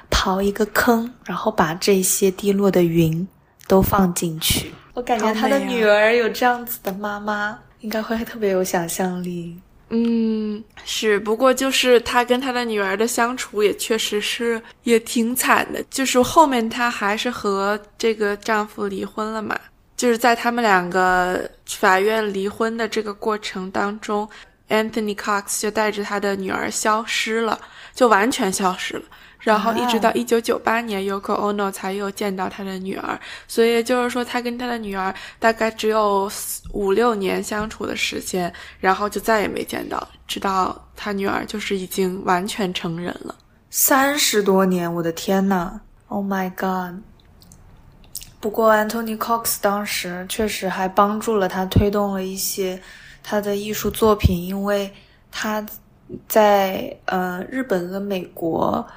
[0.09, 3.27] 刨一个坑，然后把这些滴落的云
[3.67, 4.71] 都放进去。
[4.93, 9.59] 我感觉他的女儿有这样子的妈妈，应该会特别有想象力。
[9.89, 19.57] 嗯，是，不过就是他跟他的女儿的相处也确实是也挺惨的，就是后面他还是和这个丈夫离婚了嘛。
[19.97, 24.29] 就是在他们两个法院离婚的这个过程当中
[24.69, 27.59] ，Anthony Cox 就带着他的女儿消失了，
[27.93, 29.03] 就完全消失了。
[29.39, 33.19] 然后一直到一九九八年，Yoko Ono 才又见到他的女儿。
[33.47, 36.29] 所以就是说，他跟他的女儿大概只有
[36.73, 43.33] 五六年相处的时间，然后就再也没见到，直到他女儿就是已经完全成人了。
[43.69, 47.01] 三十多年，我的天呐 o h my God！
[48.47, 52.81] 不过，Anthony Cox 当时确实还帮助了他，推动了一些
[53.21, 54.89] 他的艺术作品，因为
[55.29, 55.65] 他
[56.29, 58.87] 在呃日本和美国，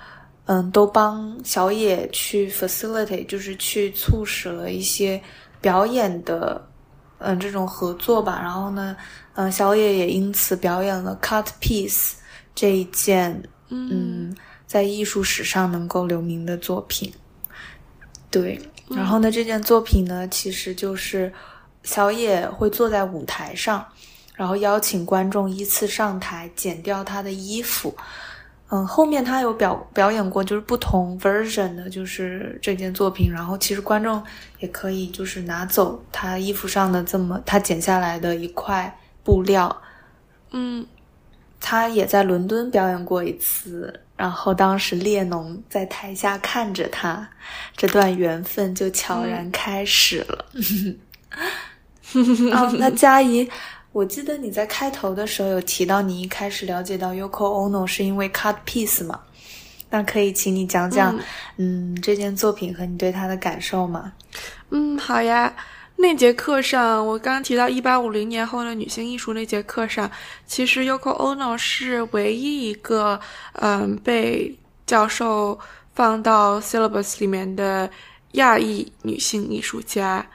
[0.45, 5.21] 嗯，都帮小野去 facilitate，就是去促使了一些
[5.61, 6.65] 表演的
[7.19, 8.39] 嗯这种合作吧。
[8.41, 8.97] 然后呢，
[9.35, 12.13] 嗯，小野也因此表演了 cut piece
[12.55, 14.33] 这一件嗯
[14.69, 17.13] 在艺术史上能够留名的作品，
[18.31, 18.57] 对。
[18.90, 21.33] 然后呢，这件作品呢，其实就是
[21.85, 23.87] 小野会坐在舞台上，
[24.35, 27.96] 然后邀请观众依次上台剪掉他的衣服。
[28.68, 33.31] 嗯，后面他有表表演过，就是不同 version 的，就是这件作品。
[33.31, 34.22] 然后其实观众
[34.59, 39.76] 也可以就是拿走他衣服上的这么他剪下来的一块布料。
[40.50, 40.85] 嗯，
[41.61, 44.00] 他也在伦敦表演过一次。
[44.20, 47.26] 然后当时列侬在台下看着他，
[47.74, 50.44] 这段缘分就悄然开始了。
[52.52, 53.48] 哦，那佳怡，
[53.92, 59.18] 我记得你在开头的时候有提到，你一开始了解到 Yoko Ono 是因为 Cut Piece 嘛？
[59.88, 61.18] 那可以请你讲讲，
[61.56, 64.12] 嗯，这件作品和你对他的感受吗？
[64.68, 65.50] 嗯，好呀。
[66.01, 70.11] 那节课上，我刚刚提到一八五零年后的女性艺术那节课上，
[70.47, 73.21] 其实 Yoko Ono 是唯一一个，
[73.53, 75.61] 嗯，被教授
[75.93, 77.89] 放到 syllabus 里面的
[78.33, 80.27] 亚裔女性艺术家。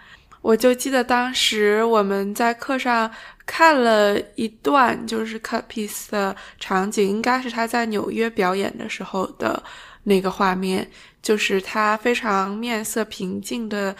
[0.43, 3.09] 我就记得当时我们在课上
[3.47, 9.61] 看了一段，就是 cut piece 的场景，应该是她在纽约表演的时候的
[10.03, 10.87] 那个画面，
[11.23, 13.95] 就是她非常面色平静的。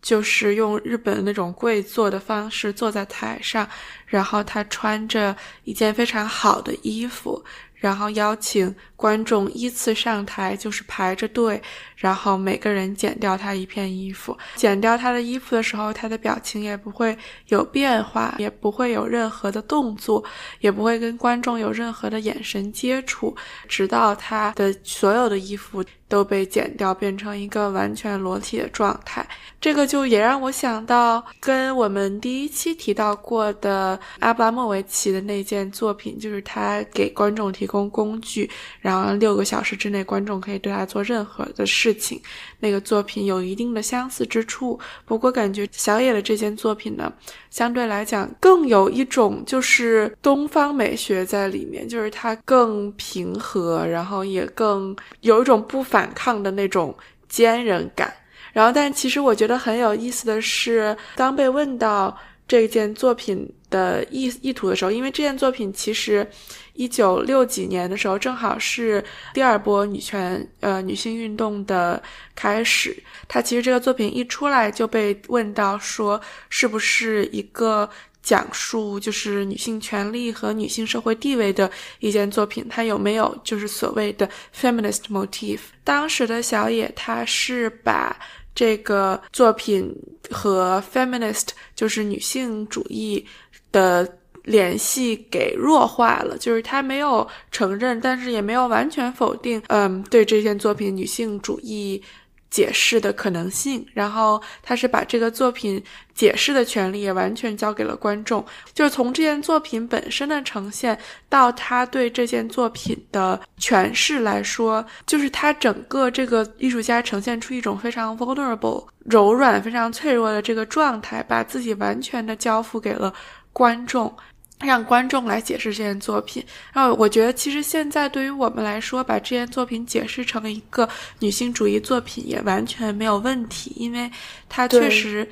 [0.00, 3.68] 就是用日本那种跪坐的方式坐在台上，
[4.06, 7.42] 然后他穿着一件非常好的衣服。
[7.80, 11.58] 然后邀请观众依次上台，就是排着队，
[11.96, 14.36] 然后每个人剪掉他一片衣服。
[14.54, 20.22] 剪掉他的衣服的时候，他的表情也不会有变化，也不会有任何的动作，
[20.58, 23.34] 也不会跟观众有任何的眼神接触，
[23.66, 29.26] 直到他的所有的衣服都被剪掉，变成一个完全裸体的状态。
[29.58, 37.70] 这个就也让我想到，跟我们第一期提到过的阿布拉莫维奇的那件作品，就是他给观众提。
[37.70, 42.20] 供工具，然后六个小时之内，观众可以对他做任何的事情。
[42.58, 47.12] 那个作品有一定的相似之处，不过感觉小野的这件作品呢，
[47.48, 56.96] 相对来讲更有一种就是东方美学在里面，就是它更平和，然后也更有一种不凡反抗的那种
[57.28, 58.12] 坚韧感。
[58.52, 62.16] 然后，但其实我觉得很有意思的是，当被问到
[62.48, 66.26] 这件作品的意意图的时候，因为这件作品其实。
[66.74, 72.02] 一九六几年的时候，正好是第二波女权呃女性运动的
[72.34, 72.96] 开始。
[73.28, 77.86] 她其实这个作品一出来就被问到说，是不是一个
[78.22, 82.66] 讲述就是女性权利和女性社会地位的一件作品？
[82.68, 85.60] 它有没有就是所谓的 feminist motif？
[85.84, 88.18] 当时的小野他是把
[88.54, 89.94] 这个作品
[90.30, 93.26] 和 feminist 就是女性主义
[93.72, 94.16] 的。
[94.44, 102.02] 联系给弱化了，就是他没有承认，但是也没有完全否定，嗯，对这件作品女性主义
[102.50, 103.86] 解释的可能性。
[103.94, 105.82] 然后他是把这个作品
[106.14, 108.44] 解释的权利也完全交给了观众。
[108.74, 110.98] 就是从这件作品本身的呈现
[111.28, 123.12] 到他对这件作品的诠释来说，就是他整个这个艺术家呈现出一种非常 vulnerable、柔软、非常脆弱的这个状态，把自己完全的交付给了
[123.52, 124.12] 观众。
[124.60, 126.44] 让观众来解释这件作品。
[126.72, 130.88] 然后我觉得，其实现在对于我们来说，把这件作品解释成一个
[131.18, 134.10] 女性主义作品也完全没有问题，因为
[134.48, 135.28] 它确实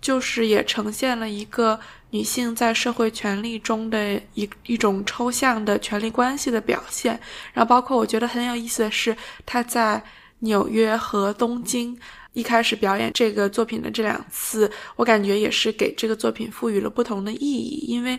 [0.00, 1.78] 就是也呈现了一个
[2.10, 7.18] 女性在社会权利中的一一种抽象的权利关系的表现。
[7.52, 9.16] 然后，包括我觉得很有意思的是，
[9.46, 10.02] 她在
[10.40, 11.98] 纽约和东京。
[12.34, 17.84] 一开始表演这个作品的这两次，我感觉也是给这个作品赋予了不同的意义。
[17.86, 18.18] 因为，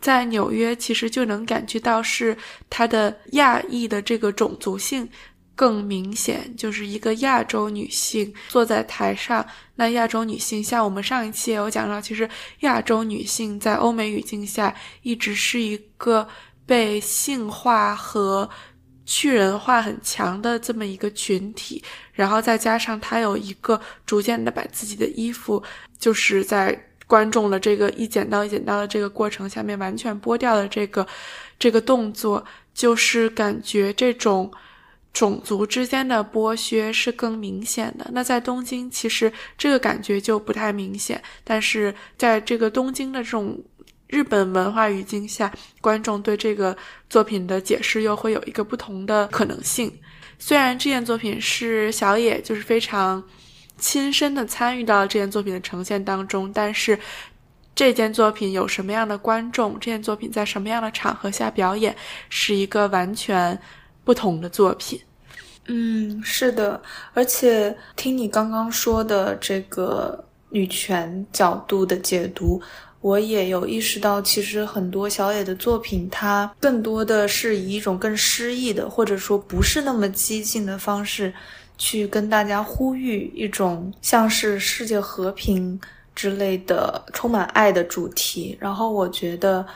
[0.00, 2.36] 在纽约其实就能感觉到是
[2.68, 5.08] 她的亚裔的这个种族性
[5.54, 9.46] 更明显，就是一个亚洲女性坐在台上。
[9.74, 12.28] 那亚洲女性，像我们上一期也有讲到，其实
[12.60, 16.26] 亚洲女性在欧美语境下一直是一个
[16.66, 18.48] 被性化和。
[19.06, 21.82] 去人化很强的这么一个群体，
[22.12, 25.60] 然后再加上他有一个逐渐的把自己的衣服，
[25.98, 26.80] 就是在
[27.10, 31.04] 观众的这个一剪刀一剪刀的这个过程下面完全剥掉的这个
[31.58, 34.48] 这个动作，就是感觉这种
[35.12, 38.08] 种族之间的剥削是更明显的。
[38.12, 43.60] 那在东京其实这个感觉就不太明显，但是在这个东京的这种。
[44.12, 46.76] 日本文化语境下，观众对这个
[47.08, 49.88] 作品的解释又会有一个不同的可能性。
[50.36, 53.22] 虽然这件作品是小野就是非常
[53.80, 56.96] 亲身的参与到了这件作品的呈现当中，但是
[57.74, 61.96] 这件作品有什么样的观众，这件作品在什么样的场合下表演，
[62.28, 63.58] 是一个完全
[64.04, 65.00] 不同的作品。
[65.66, 66.80] 嗯，是的，
[67.14, 72.60] 而且听你刚刚说的这个女权角度的解读。
[73.02, 81.32] 我也有意识到，其实很多小野的作品，它更多的是以一种更诗意的，或者说不是那么激进的方式，
[81.80, 85.80] 去跟大家呼吁一种像是世界和平
[86.14, 88.54] 之类的充满爱的主题。
[88.60, 89.66] 然后我觉得，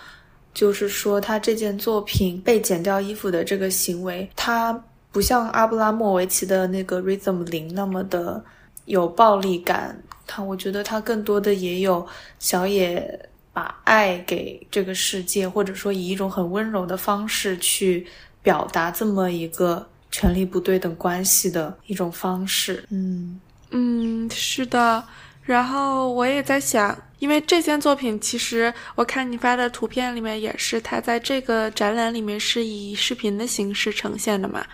[0.52, 4.78] 就是说他这件作品被剪掉衣服的这个行为，它
[5.10, 8.44] 不像阿布拉莫维奇的那个 Rhythm 零那么的
[8.84, 9.98] 有暴力感。
[10.26, 12.06] 他我觉得他更多的也有
[12.38, 18.06] 小野把爱给这个世界，或者说以一种很温柔的方式去
[18.42, 22.84] 表达这么一个权力不对等关系的一种方式。
[22.90, 23.40] 嗯
[23.70, 25.04] 嗯，是的。
[25.42, 34.64] 然后我也在想，因为这件作品其实我看你发的图片里面也是，它在这个展览里面是以视频的形式呈现的嘛，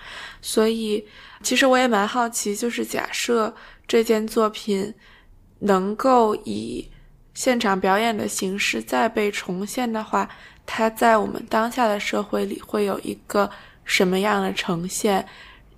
[0.42, 1.02] 所以
[1.42, 3.54] 其实我也蛮好奇，就是假设
[3.88, 4.92] 这件作品。
[5.62, 6.88] 能够以
[7.34, 10.26] 现场表演的形式再被重现的话，
[10.64, 13.50] 它在我们当下的社会里会有一个
[13.90, 15.26] 什么样的呈现？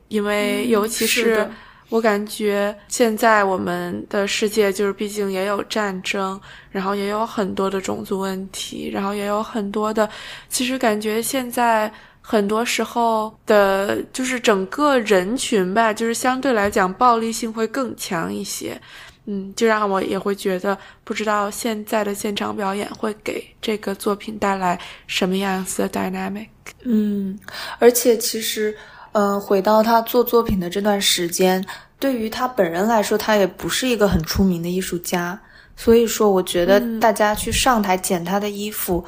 [0.08, 1.48] 因为尤其是
[1.88, 6.38] 我感觉现在我们的世界就是毕竟也有战争，
[6.70, 10.06] 然后也有很多的种族问题，然后也有很多的，
[10.50, 11.90] 其实感觉现在
[12.20, 18.78] 很多时候的，就是整个人群吧，就是相对来讲暴力性会更强一些。
[19.26, 26.48] 嗯，就让我也会觉得，不知道现在的现场表演会给这个作品带来什么样子的 dynamic。
[26.82, 27.38] 嗯，
[27.78, 28.76] 而且其实，
[29.12, 31.64] 呃，回到他做作品的这段时间，
[31.98, 35.40] 对于他本人来说，他也不是一个很出名的艺术家，
[35.76, 39.04] 所以说，我觉得大家去上台剪他的衣服。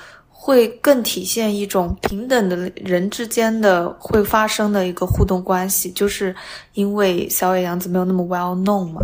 [0.47, 6.37] 会更体现一种平等的人之间的会发生的一个互动关系，就是
[6.75, 9.01] 因为小野洋子没有那么 well known 嘛。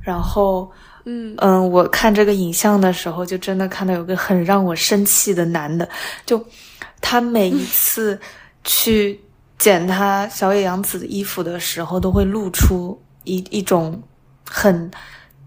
[0.00, 0.72] 然后，
[1.04, 5.86] 嗯嗯，我看这个影像的时候，就真的看到有个很让我生气的男的，
[6.24, 6.42] 就
[7.02, 8.18] 他每一 次
[8.64, 9.20] 去
[9.58, 14.02] 捡他小野洋子的衣服的时候，都会露出一一种
[14.42, 14.90] 很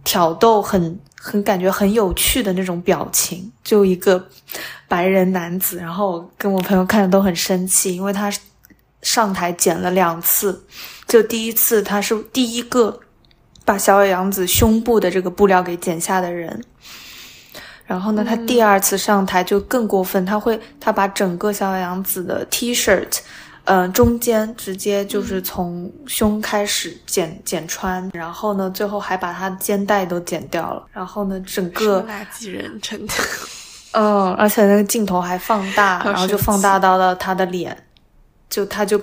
[0.04, 1.00] 挑逗、很。
[1.24, 4.28] 很感觉很有趣的那种表情，就一个
[4.88, 8.34] 白人男子，然后我跟我朋友看的都很生气，因为他
[9.04, 10.66] 上台剪了两次，
[11.08, 13.00] 就第一次他是第一个
[13.64, 16.64] 把小野洋子胸部的这个布料给剪下的人，
[17.86, 23.20] 然后呢，他第二次上台就更过分，他会他把整个小野洋子的 t shirt。
[23.66, 33.14] 嗯，中间直接就是从胸开始剪剪穿，然后呢，最后还把他肩带都剪掉了，然后呢，整个垃圾人真的，
[33.94, 37.78] 嗯，而且那个镜头还放大，然后就放大到了他的脸，
[38.50, 39.00] 就他就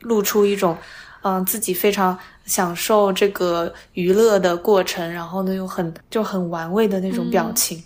[0.00, 0.76] 露出一种
[1.22, 7.82] 嗯自己非常享受这个娱乐的过程，然后呢又很就很玩味的那种表情。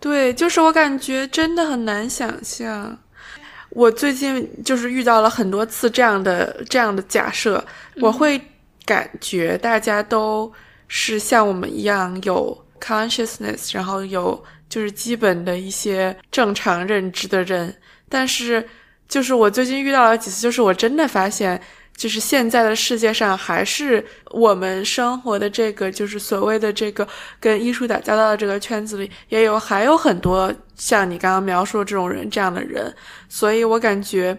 [0.00, 2.96] 对，就是我感觉真的很难想象。
[3.70, 7.64] 我最近就是遇到了很多次这样的这样的假设，
[8.00, 8.40] 我会
[8.84, 10.52] 感觉大家都
[10.86, 17.74] 是像我们一样有 consciousness，然后有就是基本的一些正常认知的人。
[18.08, 18.66] 但是，
[19.08, 21.60] 就是我最近遇到了几次，就是我真的发现。
[21.98, 27.04] 就是现在的世界上，还是我们生活的这个，就是所谓的这个
[27.40, 32.90] 跟艺术打交道的这个圈子里，也有还有很多像你刚刚描述的这种人这样的人。
[33.28, 34.38] 所以我感觉，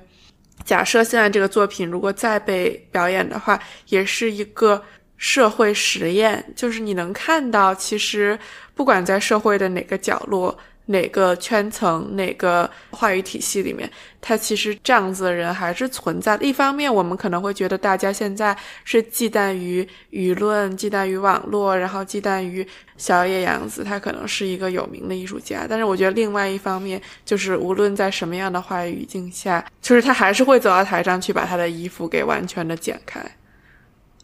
[0.65, 3.59] 假设现在这个作品如果再被表演的话，
[3.89, 4.83] 也是一个
[5.17, 6.43] 社会实验。
[6.55, 8.39] 就是你能看到，其实
[8.73, 10.57] 不管在社会的哪个角落。
[10.89, 13.87] 哪个圈层、哪个话语体系里面，
[14.19, 16.43] 他其实这样子的人还是存在的。
[16.43, 22.67] 一方面，我们可能会觉得大家现在是忌惮于舆论、忌惮于网络，然后忌惮于
[22.97, 25.67] 小野洋子，他可能是一个有名的艺术家。
[25.69, 33.23] 但是，我觉得另外一方面，就是无论在什么样的话语语境下，就是他还是会走到台上去把他的衣服给完全的剪开。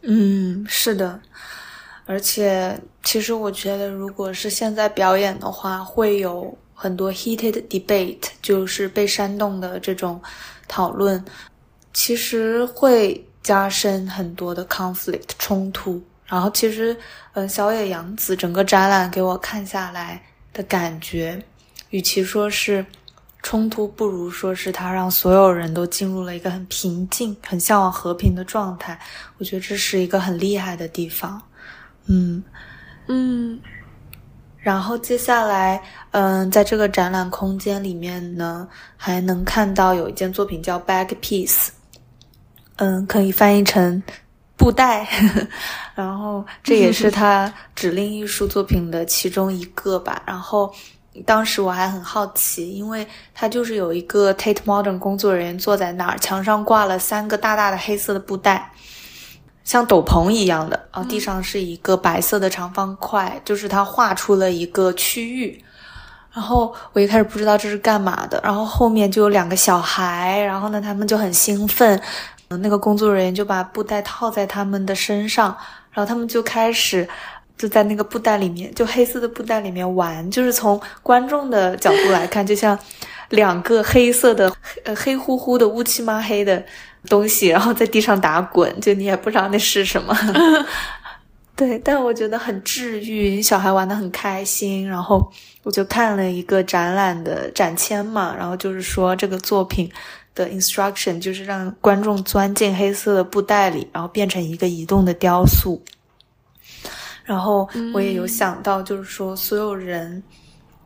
[0.01, 1.19] 嗯，是的。
[2.07, 10.21] 而且，其实我觉得，如果是现在表演的话，会有很多 heated debate，就是被煽动的这种
[10.67, 11.23] 讨论，
[11.93, 15.99] 其实会加深很多的 conflict 冲突。
[16.27, 16.95] 然后，其实，
[17.33, 20.21] 嗯，小野洋子整个展览给我看下来
[20.53, 21.43] 的感觉，
[21.89, 22.85] 与其说是
[23.41, 28.99] 冲突，不如说是他让所有人都进入了一个很平静、很向往和平的状态。
[29.37, 31.41] 我觉得这是一个很厉害的地方。
[32.07, 32.43] 嗯
[33.07, 33.59] 嗯，
[34.57, 35.81] 然后接下来，
[36.11, 41.67] 嗯，在这个展览空间里面呢，还能看到有一件作品叫 Bag Piece，
[42.77, 44.01] 嗯，可以翻译成
[44.57, 45.07] 布袋，
[45.93, 50.21] 然后这也是他指令艺术作品的其中一个吧。
[50.25, 50.73] 然后
[51.25, 58.71] 当时我还很好奇，因为他就是有一个 Tate Modern 工作人员坐在那儿，墙上挂了三个大大的黑色的布袋。
[59.65, 65.61] 像斗篷一样的啊，地上是一个白色的长方块，就是他画出了一个区域。
[66.31, 71.99] 然后我一开始不知道这是干嘛的，然后后面就有两个小孩，然后呢，他们就很兴奋，
[72.49, 75.55] 那个工作人员就把布袋套在他们的身上，
[75.91, 77.07] 然后他们就开始
[77.57, 82.77] 就在那个布袋里面，就黑色的布袋里面玩，就是从观众的角度来看，就像
[83.29, 84.53] 两个黑色的
[84.83, 86.63] 呃黑乎乎的乌漆嘛黑的。
[87.05, 90.15] 东西，然后在地上打滚，就你也不知道那是什么。
[91.55, 94.85] 对，但我觉得很治愈，小孩玩的很开心。
[94.85, 95.31] 然后
[95.63, 99.89] 我就看了一个展览的展签嘛，然后就是说这个作品
[100.33, 105.81] 的 instruction 就是让观众钻进黑色的布袋里，然后变成一个移动的雕塑。
[107.23, 110.21] 然后我也有想到，就是说所有人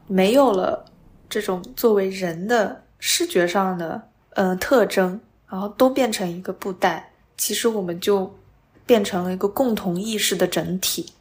[0.05, 0.85] 没有了
[1.27, 3.99] 这种作为人的视觉上的
[4.35, 5.19] 嗯特征。
[5.49, 8.33] 然后都变成一个布袋，其实我们就
[8.85, 11.11] 变成了一个共同意识的整体。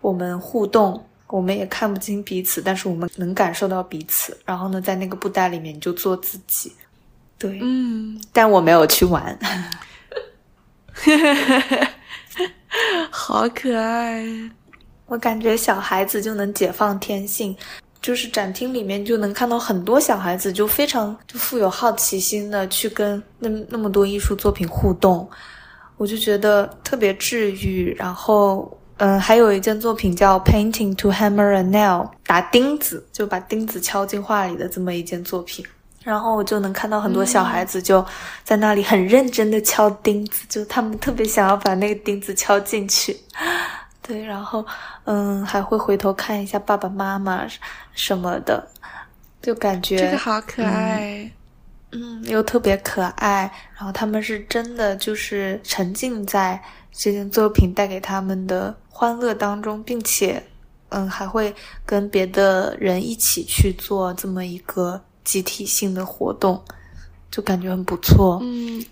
[0.00, 4.36] 我们互动，我们也看不清彼此，但是我们能感受到彼此。
[4.44, 6.72] 然后呢，在那个布袋里面你就做自己。
[7.38, 9.38] 对，嗯，但我没有去玩。
[13.10, 14.24] 好可爱！
[15.06, 17.56] 我感觉小孩子就能解放天性。
[18.02, 25.26] 就是展厅里面就能看到很多小孩子，就非常就富有好奇心的去跟那那么多艺术作品互动，
[25.96, 27.94] 我就觉得特别治愈。
[27.96, 35.64] 然后，嗯，还有一件作品叫 Painting to Hammer a Nail，打钉子就把钉子敲进画里的这么一件作品。
[36.02, 38.04] 然后我就能看到很多小孩子就
[38.42, 43.16] 在那里很认真的敲钉子，就他们特别想要把那个钉子敲进去。
[44.02, 44.66] 对，然后，
[45.04, 47.46] 嗯，还会回头看一下爸爸妈妈
[47.92, 48.66] 什么的，
[49.40, 51.30] 就感觉这个好可爱，
[51.92, 53.42] 嗯，又特别可爱。
[53.76, 60.42] 然后他们是真的就是沉浸在这件作品带给他们的欢乐当中，并且，
[60.88, 61.54] 嗯，还会
[61.86, 66.60] 跟别的人一起去做这么一个集体性的活动，
[67.30, 68.40] 就感觉很不错。
[68.42, 68.84] 嗯。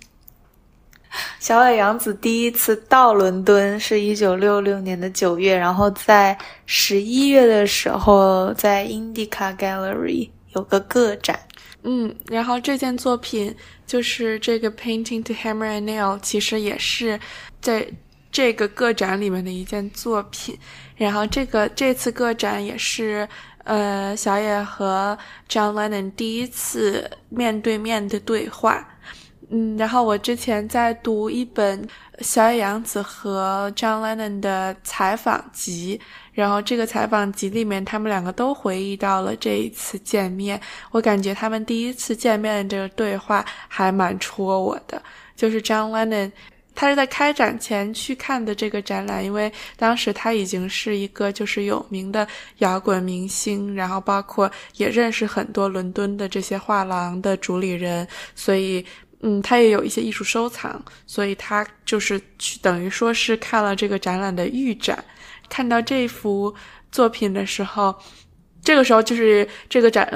[1.41, 6.37] 小野洋子第一次到伦敦是一九六六年的九月，然后在
[6.67, 11.39] 十一月的时候在 Indica Gallery 有个个展。
[11.83, 13.55] 嗯，然后这件作品
[13.87, 17.19] 就是这个 Painting to Hammer and Nail，其实也是
[17.61, 17.87] 在
[18.31, 20.57] 这个个展里面的一件作品。
[20.97, 23.27] 然后这个这次个展也是
[23.65, 28.87] 呃小野和 John Lennon 第一次面对面的对话。
[29.53, 31.85] 嗯，然后我之前在读一本
[32.21, 36.01] 小野洋子和 John Lennon 的采访集，
[36.33, 40.61] 然后这个采访集里面，他们两个都回忆到了这一次见面。
[40.93, 45.03] 我感觉他们第一次见面的这个对话还蛮戳我的，
[45.35, 46.31] 就是 John Lennon
[46.73, 52.27] 他是在开展前去看的这个展览，因为当时他已经是一个就是有名的
[52.59, 58.87] 摇滚明星，然后包括也认识很多伦敦的这些画廊的主理人，所以
[59.21, 65.03] 嗯，他也有一些艺术收藏，所以他就是去等于说是看了这个展览的预展，
[65.49, 66.55] 看到这幅
[66.91, 67.95] 作品的时候。
[68.63, 70.07] 这个时候，就是这个展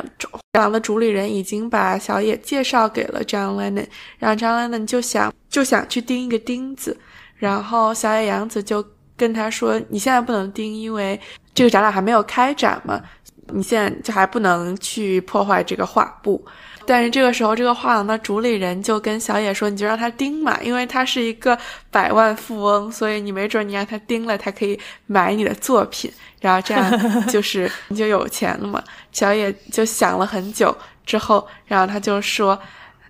[0.52, 3.86] 展的主理人已经把小野介绍给了 John Lennon，
[4.18, 6.94] 然后 John Lennon 就想就想去钉一个钉子，
[7.36, 8.86] 然后小野洋子就
[9.16, 11.18] 跟他说：“你现在不能钉，因为
[11.54, 13.02] 这个展览还没有开展嘛，
[13.46, 16.44] 你现在就还不能去破坏这个画布。”
[16.86, 21.58] 但是这个时候，这个画廊的主理人就跟小野说：“你就让他盯嘛，因为他是一个
[21.90, 26.10] 百万富翁，所以你没准你让他盯了，他可以买你的作品。”
[26.40, 26.90] 然后这样
[27.28, 28.82] 就是你就有钱了嘛。
[29.12, 30.76] 小野就想了很久
[31.06, 32.58] 之后，然后他就说：“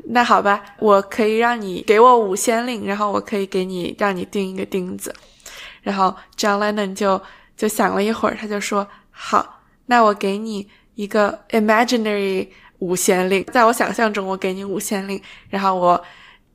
[0.06, 5.14] 那好吧，我可以让你给我五先令，然后我可以给你让你钉一个钉子。”
[5.82, 7.20] 然后 John Lennon 就
[7.56, 12.48] 就想了一会儿，他就说：“好，那我给你一个 imaginary
[12.85, 16.03] 五先令，在我想象中，我给你五先令，然后我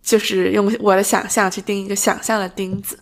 [0.04, 3.00] 就是用我的想象去钉一个想象的钉子。”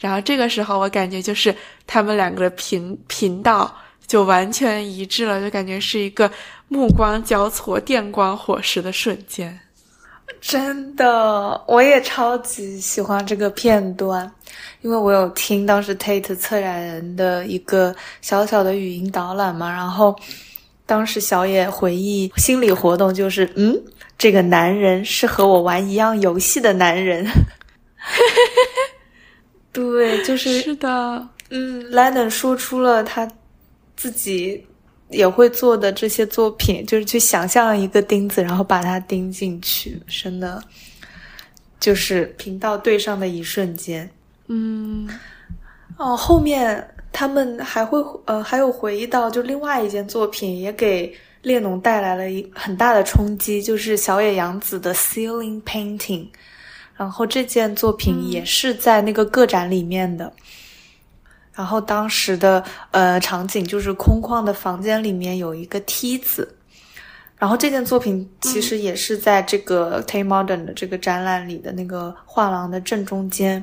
[0.00, 1.54] 然后这个时候，我感觉就是
[1.86, 3.72] 他们两个的频频道
[4.06, 6.30] 就完全一致了，就感觉是一个
[6.68, 9.58] 目光交错、电光火石的瞬间。
[10.40, 14.30] 真的，我也超级喜欢这个片段，
[14.82, 19.70] 因为我有听当时 Tate 策展人的一个小小的语音导览嘛。
[19.70, 20.14] 然后
[20.86, 23.82] 当时小野回忆心理活动就是，嗯，
[24.18, 27.26] 这个男人是和我玩一样游戏的男人。
[29.72, 33.28] 对，就是是的，嗯，Lennon 说出了他
[33.96, 34.64] 自己
[35.08, 40.62] 也会做的这些作品，就是去想象一个钉子，然后把它钉进去，真的
[41.80, 44.08] 就是频道对上的一瞬间。
[44.48, 45.08] 嗯，
[45.96, 56.26] 哦，后面他们还会呃还有回忆到，就另外一件作品也给列侬带来了一很大的冲击，就是小野洋子的 Ceiling Painting。
[56.96, 60.32] 然后这件作品也是在那个个展里面的，
[61.52, 62.62] 然后当时的
[62.92, 66.56] 呃场景就是空旷的房间里面有一个梯子，
[67.36, 73.60] 然后这件作品其实也是在这个 Tate Modern 的这个展览里的那个画廊的正中间，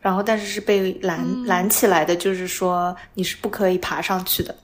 [0.00, 4.54] 然后但是是被拦拦起来的，就是说你是不可以爬上去的。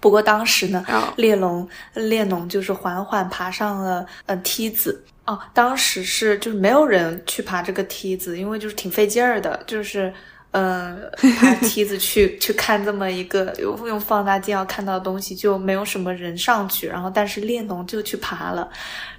[0.00, 0.84] 不过当时呢，
[1.16, 5.04] 列侬列侬就是缓缓爬上了呃梯子。
[5.24, 10.10] 哦，当时是就是没有人去爬这个梯子，因为就是挺费劲儿的，就是
[10.52, 10.98] 嗯，
[11.38, 16.86] 爬梯子去去看这么一个用用放大镜要看到的东西，就没有什么人上去。
[16.86, 18.66] 然后，但是列侬就去爬了，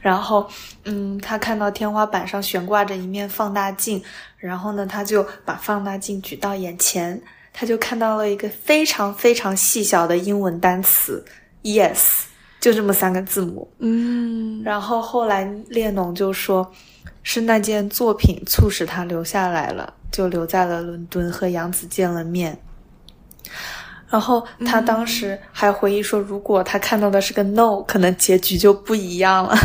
[0.02, 0.50] 然后
[0.86, 4.02] 嗯，他看到天花板上悬挂着一面放大镜，
[4.40, 7.22] 然后呢，他就把放大镜举到眼前，
[7.54, 11.24] 他就看到了一个非常非常细小的英文单词
[11.64, 12.24] yes。
[12.60, 16.70] 就这么三个字母，嗯，然后后来列侬就说，
[17.24, 22.60] 是那件作品促使他留下来了，就留在了伦敦和杨子见了面。
[24.10, 29.56] 然后他当时还回忆说，如果他看到的是个 no，可能结局就不一样了。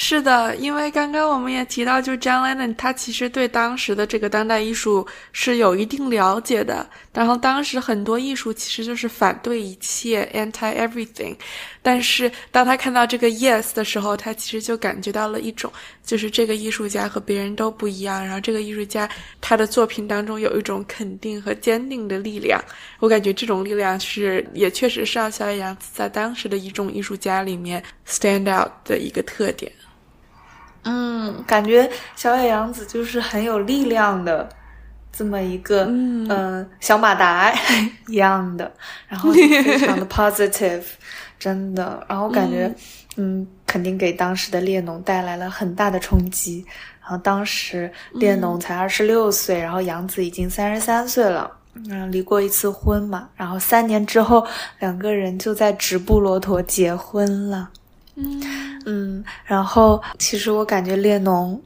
[0.00, 6.88] 是的，因为刚刚我们也提到，就 John Lennon 他其实对当时的这个当代艺术是有一定了解的。
[7.12, 11.34] 然后当时很多艺术其实就是反对一切，anti everything。
[11.82, 15.70] 但是当他看到这个 yes 的时候，他其实就感觉到了一种，
[16.04, 18.24] 就是这个艺术家和别人都不一样。
[18.24, 22.62] 然后这个艺术家他的作品当中有一种肯定和坚定的力量。
[23.00, 29.72] 我感觉这种力量是也确实是让小野洋子在当时的一众艺术家里面 stand out 的一个特点。
[30.88, 34.48] 嗯，感觉小野洋子就是很有力量的
[35.12, 36.68] 这么一个嗯。
[36.80, 37.52] 小马达
[38.06, 38.72] 一样的，
[39.06, 40.82] 然后非常的 positive，
[41.38, 42.74] 真的，然后感觉
[43.16, 43.46] 嗯。
[43.66, 46.64] 肯定给当时的列侬带来了很大的冲击。
[47.02, 54.46] 然后当时列侬才二十六岁，然后杨子已经三十三岁了，嗯，离过一次婚嘛，然后三年之后
[54.78, 57.68] 两个人就在直布罗陀结婚了。
[58.86, 61.60] 嗯，然后其实我感觉列侬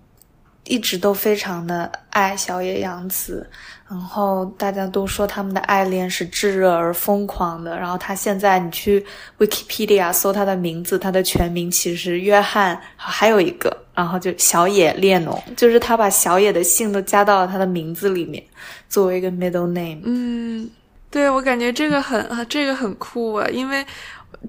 [0.64, 3.48] 一直都非常的爱小野洋子，
[3.88, 7.76] 然后大家都说他们的爱恋是炙热而疯狂的。
[7.76, 9.04] 然后他现在你去
[9.38, 18.42] Wikipedia 搜他的名字，他的全名其实约翰还有一个，然后就小野列侬，就是他把小野的姓都加到了他的名字里面，
[18.88, 20.00] 作为一个 middle name。
[20.04, 20.68] 嗯，
[21.10, 23.84] 对我感觉这个很这个很酷啊，因为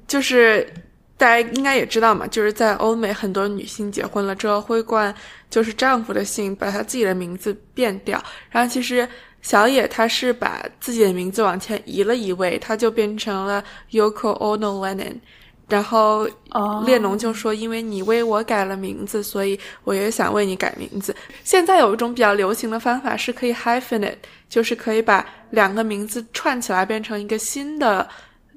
[0.08, 0.68] 就是。
[1.24, 5.15] 大家应该也知道嘛，就是在欧美很多女性结婚了之后会冠
[5.49, 8.21] 就是丈夫的姓，把她自己的名字变掉。
[8.49, 9.07] 然后其实
[9.41, 15.15] 小野她是把自己的名字往前移了一位，她就变成了 Yoko Ono Lennon。
[15.69, 16.28] 然后
[16.86, 21.15] 列侬就说：“因为你为我改了名字，所以我也想为你改名字。”
[21.45, 24.17] 现在有一种比较流行的方法是可以 hyphenate，
[24.49, 28.05] 就是可以把两个名字串起来变成一个新的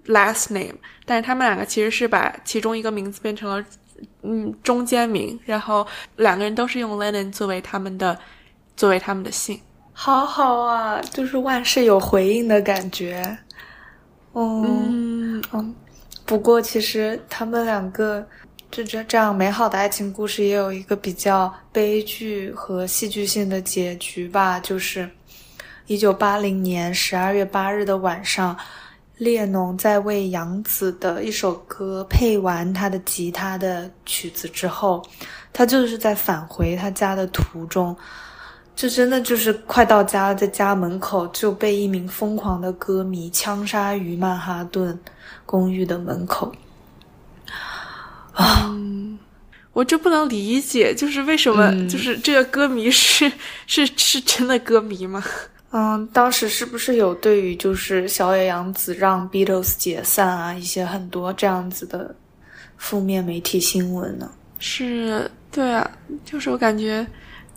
[0.06, 0.74] last name。
[1.04, 3.64] 但是他们两个其实是把其中一个名字变成了
[4.22, 5.86] 嗯中间名，然后
[6.16, 8.18] 两个人都是用 Lennon 作为他们的
[8.76, 9.60] 作为他们的姓。
[9.92, 13.38] 好好啊，就是万事有回应的感觉。
[14.34, 15.74] 嗯嗯。
[16.26, 18.26] 不过，其实他们两个
[18.70, 24.58] 这这这样美好的爱情故事也有一个比较悲剧和戏剧性的结局吧。
[24.58, 25.08] 就是
[25.86, 28.54] 一九八零年十二月八日的晚上，
[29.18, 35.02] 列侬在为杨子的一首歌配完他的吉他的曲子之后，
[35.52, 37.96] 他就是在返回他家的途中，
[38.74, 44.98] 这真的就是快到家了，在家门口就被一名疯狂的歌迷枪杀于曼哈顿。
[45.44, 46.52] 公寓的门口
[48.32, 48.76] 啊，
[49.72, 53.30] 我就不能理解，就是为什么，就是这个歌迷是
[53.66, 55.22] 是是真的歌迷吗？
[55.70, 62.14] 嗯，当时是不是有对于就是小野洋子让 Beatles 解散啊一些很多这样子的
[62.76, 64.30] 负面媒体新闻呢？
[64.58, 65.90] 是，对啊，
[66.24, 67.06] 就是我感觉，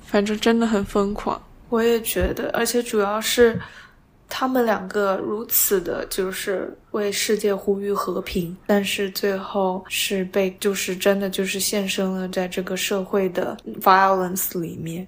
[0.06, 1.42] 反正真的很疯狂。
[1.70, 3.60] 我也觉得，而且主要是。
[4.32, 15.08] 他们两个如此的，就是为世界呼吁和平，但是最后是被，就是真的就是献身了在这个社会的 violence 里面，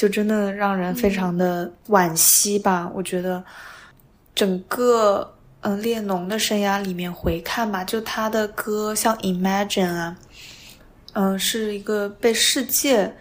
[0.00, 2.90] 就真的让人非常的惋惜吧。
[2.94, 3.44] 我觉得
[4.34, 10.16] 整个嗯列侬的生涯里面回看吧，就他的歌像 Imagine 啊，
[11.12, 13.14] 嗯，是一个被世界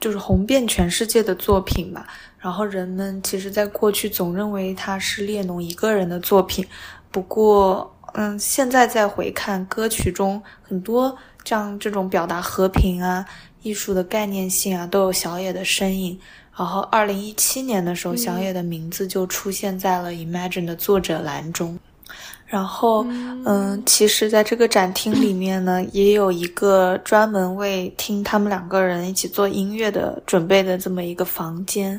[0.00, 2.06] 就是红遍全世界的作品吧。
[2.38, 6.66] 然后人们其实，在过去总认为他是列侬一个人的作品，
[7.10, 13.26] 不过，嗯，现在再回看歌曲中很多这样这种表达和平啊、
[13.62, 16.18] 艺术的概念性啊，都有小野的身影。
[16.54, 21.78] 然后，二零一七年的时候，小野的名字就出现在了《Imagine》的作者栏中。
[22.46, 23.06] 然后，
[23.46, 31.98] 嗯，其实，在这个展厅里面呢，也有一个专门为听他们两个人一起做音乐的准备的这么一个房间。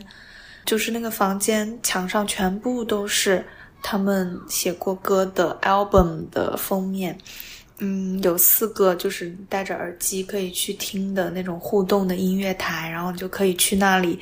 [0.66, 3.44] 就是那个房间墙上全部都是
[3.82, 7.18] 他们写过歌的 album 的封面，
[7.86, 14.18] 嗯，有四个就是戴着耳机可以去听的那种互动的音乐台，然后你就可以去那里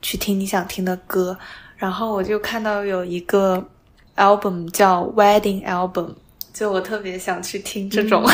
[0.00, 1.38] 去听你想听的歌。
[1.76, 3.62] 然后我就看到有一个
[4.16, 6.14] album 叫 Wedding Album，
[6.54, 8.24] 就我特别想去听这种。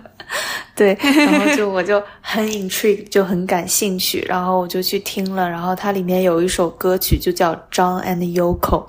[0.76, 8.84] 对，然后就我就很 intrigue，就很感兴趣，然后我就去听了，然后它里面有一首歌曲就叫 John and Yoko，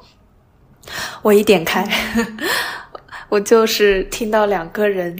[1.21, 1.88] 我一点开，
[3.32, 5.17] 我就是听到两个人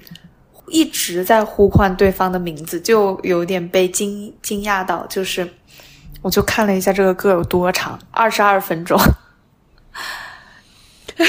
[0.68, 5.48] 一直在呼唤对方的名字，就有点被惊惊讶到，就是
[6.22, 9.00] 我就看了一下这个歌有多长，二十二分钟。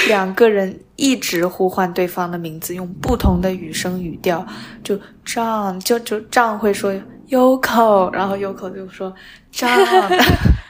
[0.08, 4.44] 两个人一直呼唤对方的名字，用不同的语声语调，
[4.82, 6.92] 就这样就就这样会说
[7.28, 9.14] Yoko，然后 Yoko 就说
[9.54, 10.20] John，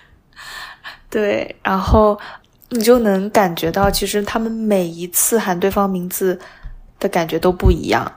[1.08, 2.20] 对，然后
[2.72, 6.38] 你就能感觉到，其实他们每一次喊对方名字
[6.98, 8.10] 的感觉都不一样，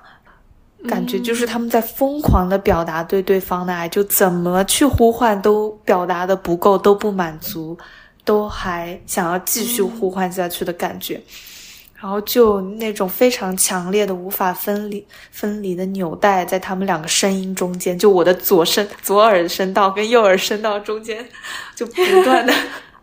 [0.87, 7.77] 感觉就是他们在疯狂的表达对对方的爱，就怎么去呼唤都表达的不够，都不满足。
[8.23, 11.21] 都还想要继续呼唤下去的感觉，
[11.93, 21.23] 然后就那种非常强烈的无法分离分离的纽带在他们两个声音中间，就我的左声左耳声道跟右耳声道中间，
[21.75, 22.51] 就不断的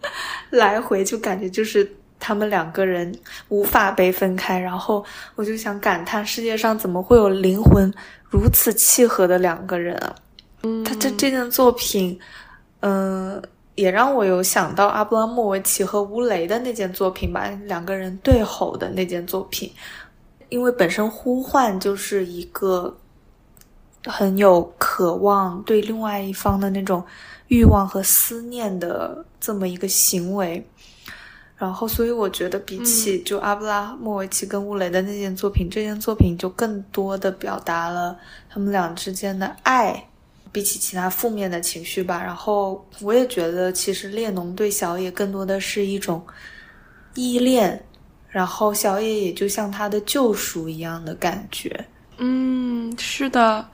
[0.50, 3.14] 来回，就感觉就是他们两个人
[3.48, 4.58] 无法被分开。
[4.58, 7.92] 然后我就想感叹，世界上怎么会有灵魂
[8.28, 10.14] 如此契合的两个人啊？
[10.84, 12.18] 他这这件作品，
[12.80, 13.42] 嗯。
[13.74, 19.72] 也让我有想到阿布拉莫维奇和乌雷的那件作品吧，两个人对吼的那件作品，
[20.50, 22.94] 因为本身呼唤就是一个
[24.04, 27.04] 很有渴望对另外一方的那种
[27.48, 30.64] 欲望和思念的这么一个行为，
[31.56, 40.08] 然后所以我觉得比起就阿布拉莫维奇跟乌雷的那件作品，这件作品就更多的表达了他们俩之间的爱。
[40.50, 46.22] 比起其他负面的情绪吧，然后我也觉得，其实列侬对小野更多的是一种
[47.14, 47.82] 依恋，
[48.28, 51.82] 然后小野也就像他的救赎一样的感觉。
[52.24, 53.68] 嗯，是的，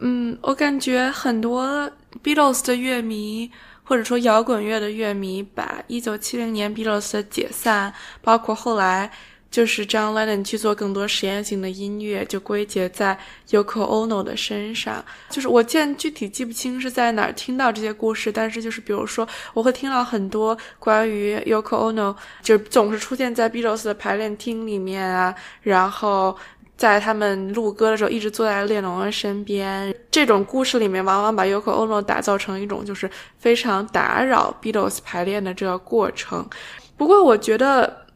[0.00, 1.90] 嗯，我感觉很多
[2.22, 3.50] Beatles 的乐迷，
[3.82, 9.10] 或者说摇滚乐的乐迷，把一九七零年 Beatles 的解散，包括后来。
[9.50, 13.18] 就是 John Lennon 去做更多实验性的音乐，就归结在
[13.48, 15.02] Yoko Ono 的身上。
[15.30, 26.36] 就是我见具体记不清是在哪儿听到这些故事，但是就是比如说，我会听到很多关于 Yoko Ono，就总是出现在 Beatles 的排练厅里面啊，然后
[26.78, 29.94] 在他们录歌的时候一直坐在列侬的身边。
[30.10, 36.48] 这种故事里面往往把 Yoko Ono 打造成一种就是非常打扰 Beatles 排练的这个过程。
[36.96, 38.08] 不过我觉得。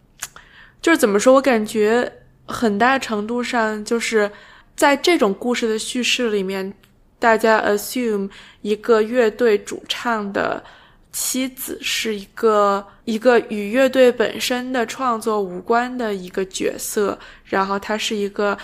[0.80, 2.12] 就是怎么说，我感觉
[2.44, 4.28] 很大程度上就是
[4.74, 6.74] 在这种故事的叙事里面，
[7.20, 8.28] 大家 assume
[8.62, 10.60] 一个乐队主唱的
[11.12, 18.56] 妻子是一个一个与乐队本身的创作无关的一个角色，然后他是一个。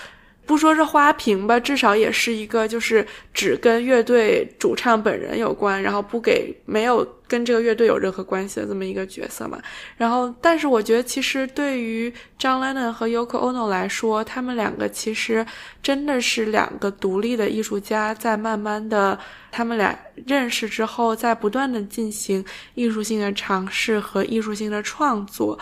[0.49, 9.61] 不说是花瓶吧，至少也是一个，就是只跟乐队主唱本人有关，然后不给没有跟这个乐队有任何关系的这么一个角色嘛。
[9.99, 15.45] 然后，但是我觉得其实对于 John Lennon 和 Yoko Ono 来说，他们两个其实
[15.83, 19.19] 真的是两个独立的艺术家，在慢慢的
[19.53, 19.95] 他们俩
[20.27, 22.43] 认识之后，在不断的进行
[22.75, 25.59] 艺术性的尝试和艺术性的创作。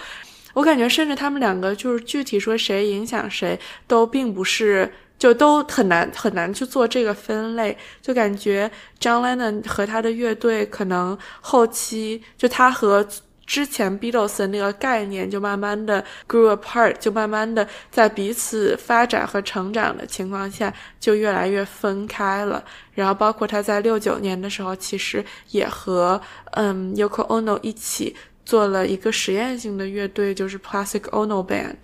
[0.56, 7.76] 我感觉，甚至他们两个就是具体说谁影响谁，都并不是，就都很难很难去做这个分类。
[8.00, 13.06] 就感觉 John Lennon 和他的乐队可能后期就他和
[13.46, 22.64] 之前 Beatles 的那个概念就慢慢的 grew apart，就慢慢的在彼此发展和成长的情况下就越来越分开了。
[22.94, 26.18] 然后包括他在六九年的时候，其实也和
[26.52, 28.16] 嗯 Yoko Ono 一起。
[28.46, 31.74] 做了一个实验性的乐队，就是 Plastic Ono Band。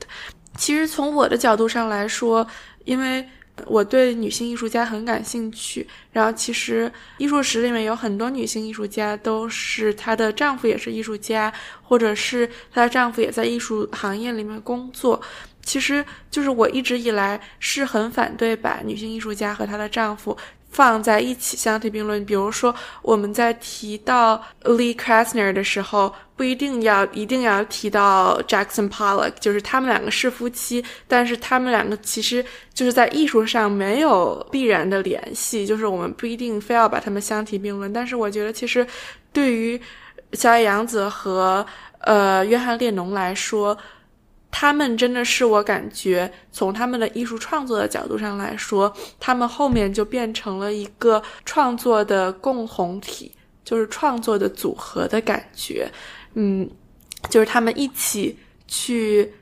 [0.56, 2.46] 其实从我的角度上来说，
[2.84, 3.26] 因为
[3.66, 11.52] 我对女性艺术家很感兴趣，然后其实艺术史里面有很多女性艺术家都是她的丈夫也是艺术家，
[11.82, 15.20] 或者是她的丈夫也在艺术行业里面工作。
[15.64, 20.36] 其实就是我一直以来是很反对把女性艺术家和她的丈夫。
[20.72, 37.92] 放在一起相提并论，比如说我们在提到 Lee Krasner 的时候，不一定要一定要提到 Jackson Pollock，就是他们两个是夫妻，但是他们两个其实就是在艺术上没有必然的联系，就是我们不一定非要把他们相提并论。
[37.92, 38.86] 但是我觉得，其实
[39.32, 39.80] 对于
[40.32, 41.64] 小野洋子和
[42.00, 43.76] 呃约翰列侬来说，
[44.54, 53.32] 他们真的是我感觉，从他们的艺术创作的角度上来说，他们后面就变成了一个创作的共同体，
[53.64, 55.90] 就是创作的组合的感觉。
[56.34, 56.70] 嗯，
[57.30, 58.38] 就是他们一起
[58.68, 59.32] 去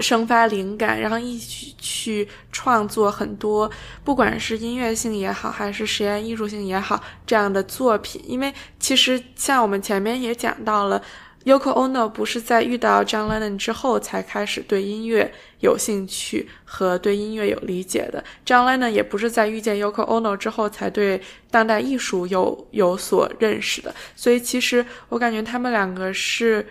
[0.00, 3.70] 生发灵感，然后一起去创作很多，
[4.02, 8.20] 不管是音乐性也好，还是实验艺术性也好这样的作品。
[8.26, 11.00] 因为其实像我们前面也讲到了。
[11.46, 23.94] Yoko Ono 不是在遇到 John Lennon 之后才开始对音乐有兴趣和对音乐有理解的，John Lennon 也不是在遇见 Yoko Ono 之后才对当代艺术有有所认识的。
[24.16, 26.66] 所以其实我感觉他们两个是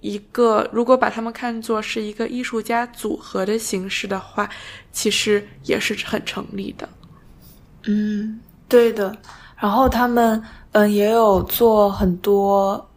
[0.00, 4.50] 一个，如果把他们看作是一个艺术家组合的形式的话，
[4.90, 6.88] 其实也是很成立的。
[7.86, 9.16] 嗯，对的。
[9.56, 10.42] 然后他们
[10.72, 12.89] 嗯也有做很多。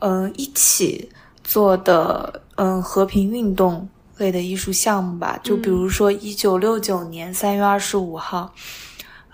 [0.00, 1.08] 嗯，一起
[1.42, 8.52] 做的嗯和平运动类的艺术项目吧，就比如说一九六九年三月二十五号，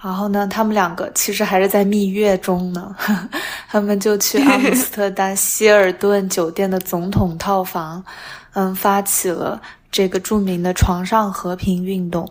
[0.00, 2.94] 然后呢，他们两个其实还是在蜜月中呢，
[3.68, 8.04] 他们就去阿姆斯特丹 希尔顿酒店的总统套房，
[8.52, 9.60] 嗯，发起了
[9.90, 12.30] 这个著名的床上和平运动。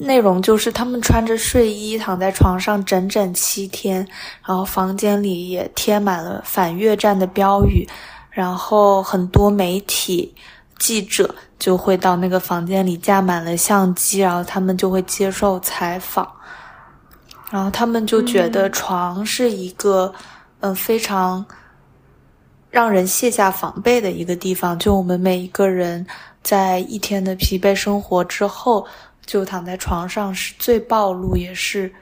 [0.00, 4.06] 内容就是他们穿着睡衣躺在床上整整七天，
[4.46, 7.84] 然后房间里也贴满了反越战的标语，
[8.30, 10.32] 然后很多媒体
[10.78, 16.30] 记者就会到那个房间里架满了相机，然后他们就会接受采访，
[17.50, 20.14] 然后他们就觉得床是一个
[20.60, 21.44] 嗯非常
[22.70, 26.06] 让人卸下防备的一个地方，就我们每一个人
[26.40, 28.86] 在一天的疲惫生活之后。
[29.28, 31.92] 就躺在床上是最暴露，也是，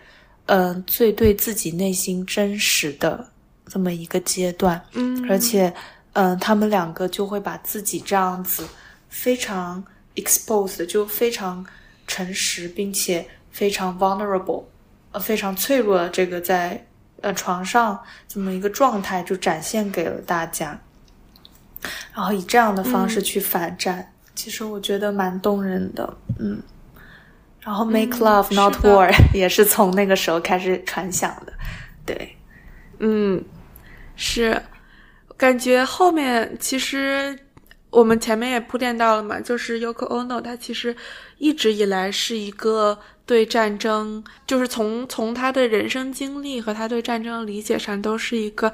[0.45, 3.29] 嗯，最对自己内心真实的
[3.66, 4.81] 这么一个阶段。
[4.93, 5.74] 嗯，而且，
[6.12, 8.64] 嗯，他们两个就会把自己这样子
[9.09, 9.83] 非常
[10.14, 11.66] exposed，就非常
[12.07, 14.62] 诚实，并且非常 vulnerable，
[15.11, 16.87] 呃，非常脆弱的这个在
[17.22, 20.79] 呃床上这么一个状态，就展现给了大家，
[22.14, 24.12] 然后以这样的方式去反战。
[24.37, 26.62] 其实我觉得蛮动人的，嗯。
[27.67, 31.53] 然后 Make Love Not War 也是从那个时候开始传响的，
[32.07, 32.37] 对，
[33.01, 33.45] 嗯，
[34.14, 34.62] 是，
[35.37, 37.37] 感觉后面其实
[37.91, 40.95] 我们前面也铺垫到了嘛，就是 Yoko Ono 他其实
[41.39, 42.97] 一直以来是一个
[43.27, 48.73] 对战争，就是从从他的人生经历和他对战争的理解上，都是一个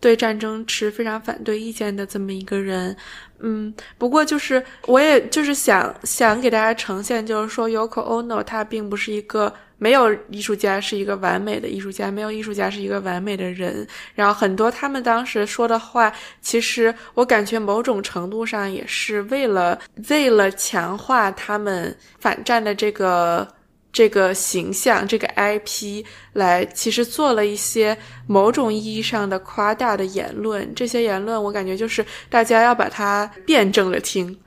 [0.00, 2.96] 对战争持非常反对意见的这么一个人。
[3.40, 13.86] 嗯，不过就是我也就是想想给大家呈现，就是说 Yoko Ono 他并不是一个没有艺术家是一个完美的艺术家，没有艺术家是一个完美的人。
[14.14, 19.78] 然后很多他们当时说的话，其实我感觉某种程度上也是为了
[20.08, 23.46] 为了强化他们反战的这个。
[23.92, 30.74] 这个形象，这个 IP 来，其实做了一些某种意义上的夸大的言论。
[30.74, 34.38] 这些言论，我感觉就是大家要把它辩证着听。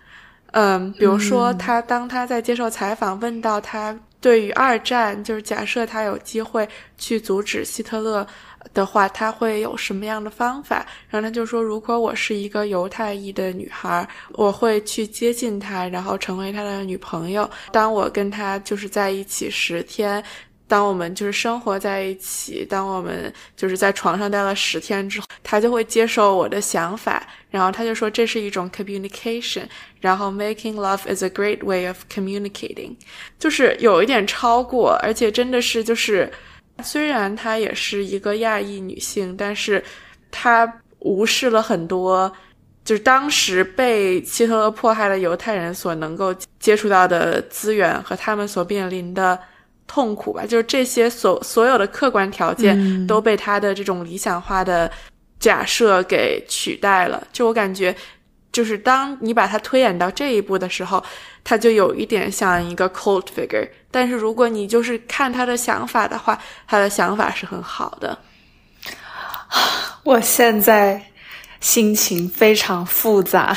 [0.51, 6.67] 嗯，比如说他当他在接受采访，问到他对于二战，就是假设他有机会
[6.97, 8.25] 去阻止希特勒。
[8.73, 10.85] 的话，他会有什么样的方法？
[11.09, 17.49] 然后他就说：“如果我是一个犹太裔的女孩，我会去接近他，然后成为他的女朋友。
[17.71, 20.23] 当我跟他就是在一起十天，
[20.67, 27.25] 当我们就是生活在一起，当我们就是在床上待了十天之后，他就会接受我的想法。
[27.51, 29.63] 然后他就说这是一种 communication，
[29.99, 32.95] 然后 making love is a great way of communicating，
[33.37, 36.31] 就是有一点超过，而且真的是就是。”
[36.81, 39.83] 虽然她也是一个亚裔女性，但是
[40.31, 42.31] 她无视了很多，
[42.85, 49.37] 就是当时被希特勒迫害的犹太人所能够接触到的资源和他们所面临的
[49.85, 50.45] 痛苦吧。
[50.45, 54.89] 就是这些所所有的客观条件都被她的这种理想化的
[55.39, 57.27] 假设给取代了。
[57.33, 57.95] 就我感觉。
[58.53, 61.03] 就是当你把它推演到这一步的时候，
[61.43, 63.67] 它就有一点像一个 cult figure。
[63.93, 66.35] 但是如果你就是看他的想法的话，
[66.67, 68.17] 他的想法是很好的。
[70.03, 70.99] 我现在
[71.61, 73.55] 心情非常复杂。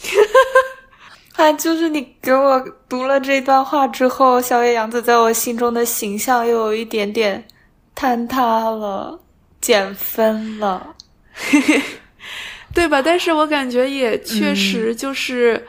[1.36, 2.58] 啊，就是你给我
[2.88, 7.46] 读了这段话之后，小野洋子在我心中的形象又有一点点
[7.94, 9.20] 坍塌了，
[9.60, 10.94] 减分了。
[12.72, 13.02] 对吧？
[13.02, 15.66] 但是我感觉也确实就是，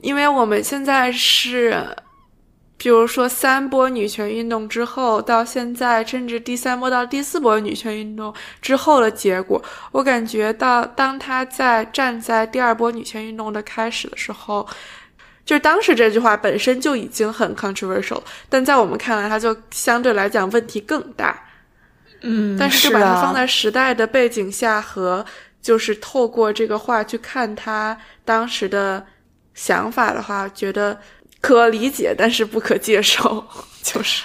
[0.00, 1.84] 因为我们现在是，
[2.76, 9.62] 比如说三波女权运动之后，到现在甚至第三波到第四波女权运动之后的结果，
[9.92, 14.66] 我感觉到当他在站在第二波女权运动的开始的时候，
[15.44, 21.42] 就是当时这句话本身就已经很 controversial，但在我们看来，它就相对来讲问题更大。
[22.22, 25.24] 嗯，但是就把它放在时代的背景下和。
[25.64, 29.02] 就是透过这个话去看他当时的
[29.54, 31.00] 想法的话，觉得
[31.44, 33.44] 可理解，但是不可接受。
[33.84, 34.24] 就是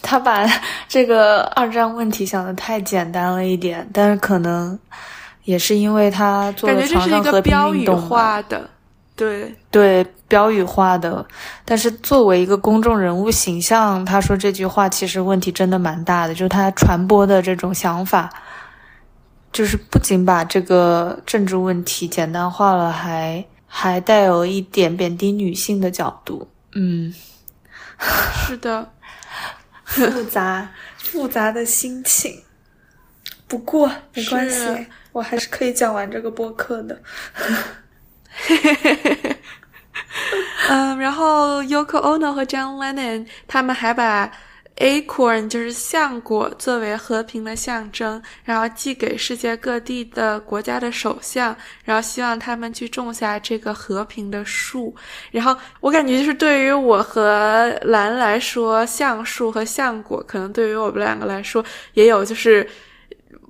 [0.00, 0.46] 他把
[0.86, 4.78] 这个二战问题想的太简单了一点，但是可能
[5.42, 8.70] 也是因为他做了床上和平运动化的，
[9.16, 11.26] 对对，标语化的。
[11.64, 18.30] 但是作为一个公众人物形象，他说这句话其实问题真的蛮大的，就是他传播的这种想法。
[19.52, 26.50] 就是不仅把这个政治问题简单化了，还还带有一点贬低女性的角度。
[26.72, 27.14] 嗯，
[28.46, 28.92] 是的，
[29.86, 30.68] 复杂
[30.98, 32.42] 复杂的心情。
[33.46, 37.00] 不过没关系，我还是可以讲完这个播客的。
[40.68, 44.30] 嗯，然后 Yoko Ono 和 John Lennon 他们还把。
[44.80, 51.54] Acorn 就是橡果，作为和平的象征，然后寄给世界各地的国家的首相，
[51.84, 54.94] 然后希望他们去种下这个和平的树。
[55.30, 61.62] 然后我感觉就是对于我和兰来说，橡树和橡果可能对于我们两个来说
[61.92, 62.66] 也有就是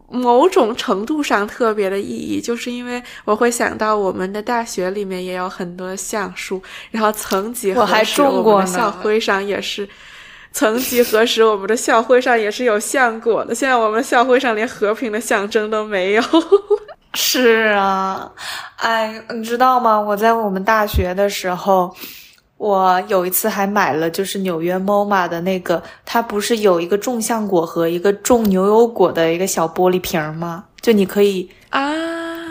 [0.08, 6.60] 某种程度上特别的意义，就是因为我会想到我们的大学里面也有很多橡树，
[6.90, 9.88] 然后曾几何时我们的校徽上也是。
[10.52, 13.54] 曾几何时，我们的校徽上也是有橡果的。
[13.54, 16.22] 现在我们校徽上连和平的象征都没有。
[17.14, 18.30] 是啊，
[18.76, 20.00] 哎，你知道吗？
[20.00, 21.94] 我在我们大学的时候，
[22.56, 30.64] 我有一次还买了，就是纽约 MoMA 的那个，它不是有一个种橡果和一个种牛油果的一个小玻璃瓶吗？
[30.80, 31.90] 就你可以啊，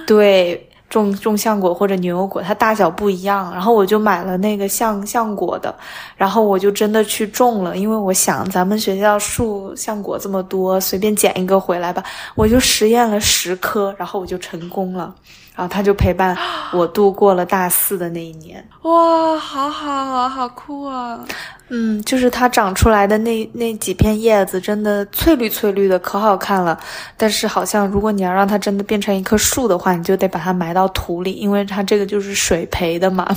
[0.06, 0.69] 对。
[0.90, 5.74] 种种橡果或者牛油果，它大小不一样，然后我就买了那个橡橡果的，
[6.18, 12.04] 然后我就真的去种了，因为我想咱们学校树橡果这么多，随便捡一个回来吧。
[12.36, 15.14] 我就实验了十颗，然后我就成功了。
[15.60, 16.38] 然后他就陪伴
[16.72, 18.66] 我度过了大四的那一年。
[18.84, 21.20] 哇，好好好好酷啊！
[21.68, 26.80] 嗯，就是它长出来的那那几片叶子，真的翠绿翠绿的，可好看了。
[27.18, 33.28] 但是好像如果你要让它真的变成一棵树的话，你就得把它埋到土里，因为它这个就是水培的嘛。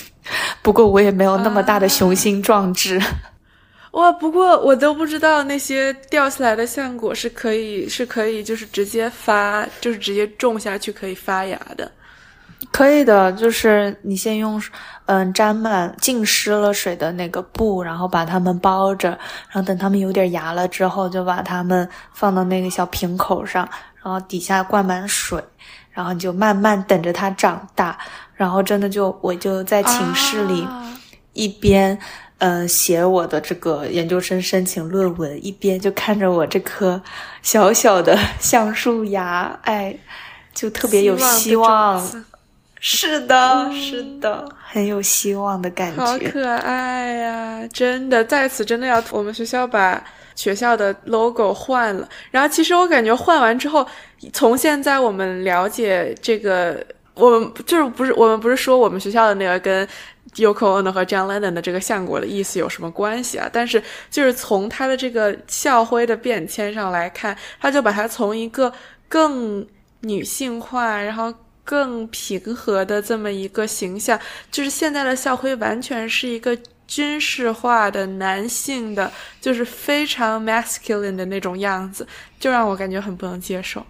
[0.60, 3.00] 不过我也没有那么大的雄心壮志。
[3.92, 4.10] 哇！
[4.12, 11.90] 不过我都不知道那些掉下来的橡果是可以是可以就是直接发，就是直接种下去可以发芽的。
[12.70, 14.62] 可以的，就是你先用
[15.04, 19.10] 嗯沾满浸湿了水的那个布，然后把它们包着，
[19.50, 23.68] 然后等它们有点芽了之后，就把它们放到那个小瓶口上，
[24.02, 25.38] 然后底下灌满水，
[25.90, 27.98] 然后你就慢慢等着它长大。
[28.34, 30.66] 然后真的就我就在寝室里
[31.34, 31.98] 一边。
[32.44, 37.00] 嗯，写我的这个研究生申请论文，一边就看着我这颗
[37.40, 39.96] 小小的橡树芽，哎，
[40.52, 42.04] 就特别有希望。
[42.80, 46.04] 是的，是的，很有希望的感觉。
[46.04, 47.60] 好可爱呀！
[47.72, 50.02] 真的，在此真的要我们学校把
[50.34, 52.08] 学校的 logo 换了。
[52.32, 53.86] 然后，其实我感觉换完之后，
[54.32, 56.84] 从现在我们了解这个，
[57.14, 59.88] 我们就是不是我们不是说我们学校的那个跟。
[60.36, 63.50] Yoko Ono 和 John Lennon 的这个橡果的意思有什么关系啊？
[63.52, 68.72] 但是就是从它的这个校徽的变迁上来看，他就把它从一个
[69.10, 69.66] 更
[70.00, 71.34] 女性化，然后
[71.64, 74.18] 更平和的这么一个形象，
[74.50, 76.56] 就是现在的校徽完全是一个
[76.86, 82.06] 军事化的男性的，就是非常 masculine 的那种样子，
[82.40, 83.84] 就让我感觉很不能接受。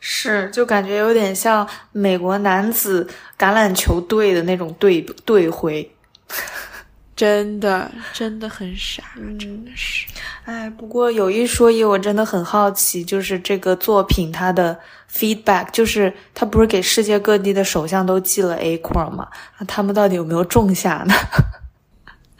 [0.00, 3.06] 是，就感觉有点像美国男子
[3.38, 5.90] 橄榄球队的那种队队徽，
[7.16, 9.02] 真的真的很傻，
[9.38, 10.06] 真的是。
[10.44, 14.78] 哎，不过有一说一，我真的很好奇，就是这个作品它的
[15.10, 19.28] feedback，就是他不是给世界各地的首相都寄了 acorn 吗？
[19.58, 21.14] 那他们到底有没有种下呢？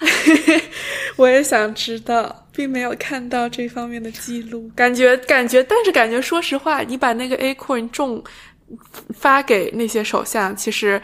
[1.17, 4.71] 我也想知道，并没有看到这方面的记录。
[4.77, 8.23] 感觉感觉，但是感觉，说实话，你把那个 acorn 种
[9.13, 11.01] 发给那些首相，其实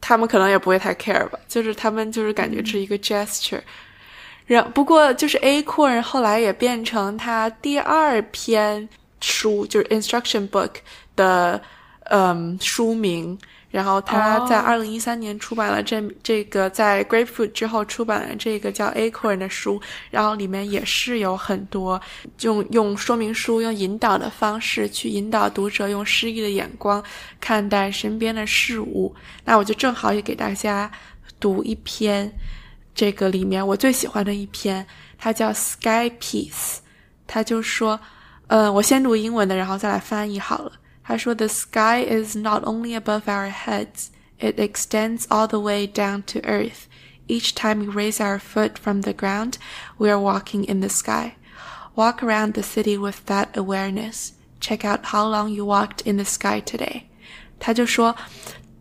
[0.00, 1.38] 他们可能也不会太 care 吧。
[1.48, 3.60] 就是他们就是感觉是一个 gesture。
[4.44, 8.88] 然不过就是 acorn 后来也变成他第二篇
[9.20, 10.70] 书，就是 instruction book
[11.16, 11.60] 的
[12.10, 13.36] 嗯书名。
[13.76, 19.78] 然后他在二零一三年出版了这这个在 Grapefruit 之后出版了这个叫 Acorn 的书，
[20.10, 22.00] 然后里面也是有很多
[22.40, 27.04] 用用说明书、用引导的方式去引导读者用诗意的眼光
[27.38, 29.14] 看待身边的事物。
[29.44, 30.90] 那我就正好也给大家
[31.38, 32.32] 读一篇
[32.94, 34.86] 这个里面我最喜欢的一篇，
[35.18, 36.78] 它叫 Sky Piece。
[37.26, 38.00] 他就说，
[38.46, 40.72] 嗯，我先读英文的，然后再来翻译好了。
[41.05, 44.07] 他说：“The sky is not only above our heads;
[44.39, 46.85] it extends all the way down to earth.
[47.27, 49.53] Each time we raise our foot from the ground,
[49.97, 51.33] we are walking in the sky.
[51.95, 54.31] Walk around the city with that awareness.
[54.59, 57.03] Check out how long you walked in the sky today.”
[57.59, 58.15] 他就说，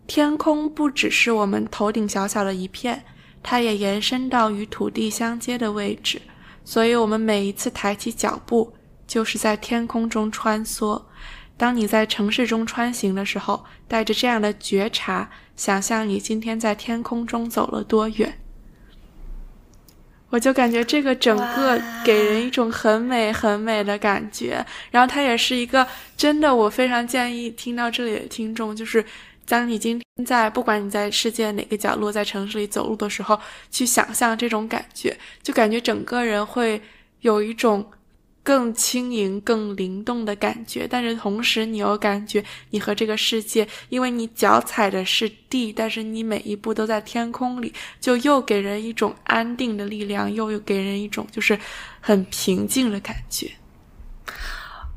[0.06, 3.02] 天空不只是我们头顶小小的一片，
[3.42, 6.20] 它也延伸到与土地相接的位置。
[6.64, 8.72] 所以，我们每一次抬起脚步，
[9.06, 11.02] 就是在天空中穿梭。
[11.57, 18.37] 当你在城市中穿行的时候，带着这样的觉察，想象你今天在天空中走了多远，
[20.29, 24.65] 我就感觉这个整个给人一种很美很美的感觉。
[24.91, 25.87] 然后它也是一个
[26.17, 29.05] 真的，我非常建议听到这里的听众，就是
[29.47, 33.39] 当你今天在不管你在世界哪个角落，在城市里走路的时候，
[33.71, 36.82] 去想象这种感觉，就感觉整个人会
[37.21, 37.89] 有一种。
[38.46, 51.58] 更轻盈、更灵动的感觉，但是同时你又感觉你和这个世界，因为你脚踩的是地，但是你每一步都在天空里，就又给人一种安定的力量，又又给人一种就是
[52.00, 53.50] 很平静的感觉。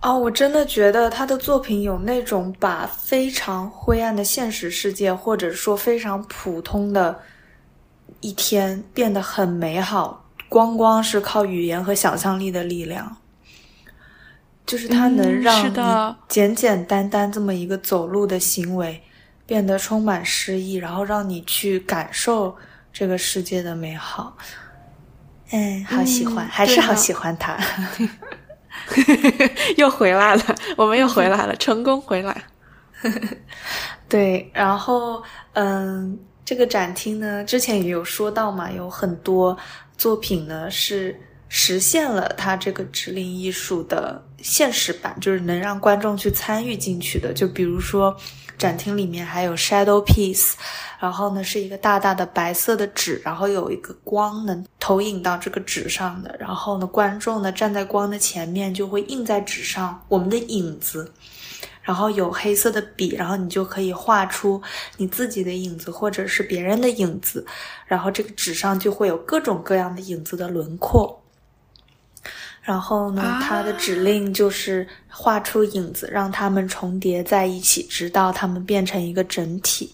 [0.03, 7.19] 哦，我真的觉得他的作品有那种把非常灰暗的现实世界，或者说非常普通的
[8.21, 13.17] 一天变得很美好，光光是靠语言和想象力的力量。
[14.69, 19.03] 就是它能让你简简单单这么一个走路的行为
[19.47, 22.55] 变得充满诗意，然后让你去感受
[22.93, 24.37] 这个世界的美好。
[25.53, 27.57] 嗯，好喜欢，还是好喜欢它。
[29.79, 30.43] 又回来了，
[30.77, 32.43] 我们又回来了，成功回来。
[34.07, 35.23] 对，然后
[35.55, 39.57] 嗯，这个展厅呢，之前也有说到嘛，有很多
[39.97, 41.19] 作品呢是
[41.49, 44.23] 实现了它这个指令艺术的。
[44.41, 47.33] 现实版，就是能让观众去参与进去的。
[47.33, 48.17] 就比如说，
[48.57, 50.53] 展厅里面还有 shadow piece，
[51.01, 61.13] 然后呢是一个大大的白色的纸，然后有一个光能投影到这个纸上的，然后呢观众呢站在光的前面，就会印在纸上我们的影子。
[61.81, 64.61] 然后有黑色的笔，然后你就可以画出
[64.99, 67.47] 你自己的影子或者是别人的影子，
[67.87, 71.19] 然后这个纸上就会有各种各样的影子的轮廓。
[72.69, 79.91] 然后呢，它的指令就是画出影子，让它们重叠在一起，直到它们变成一个整体。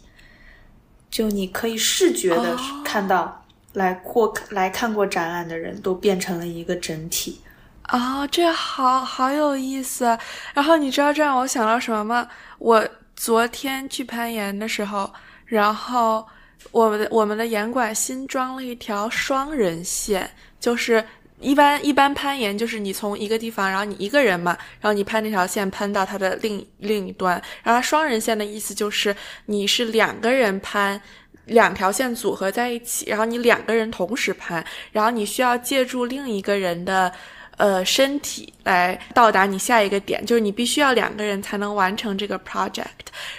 [1.08, 3.44] 就你可以视觉的看到，
[3.74, 7.40] 来过来看过展览的人都变成了一个整体。
[7.82, 10.18] 啊，这好好有意思。
[10.52, 12.26] 然后你知道这让我想到什么吗？
[12.58, 12.84] 我
[13.14, 15.08] 昨天去攀岩的时候，
[15.46, 16.26] 然后
[16.72, 20.28] 我们的我们的岩馆新装了一条双人线，
[20.58, 21.04] 就是
[21.44, 27.40] 一般一般攀岩就是你从一个地方，然后你一个人嘛，然后你攀那条线攀到它的另另一端。
[27.62, 29.14] 然后双人线的意思就是
[29.46, 31.00] 你是两个人攀，
[31.44, 37.12] 两条线组合在一起，然后你两个人同时攀，然后你需要借助另一个人的。
[37.56, 42.84] 呃，身体来到达你下一个点，就是你必须要两个人才能完成这个 project。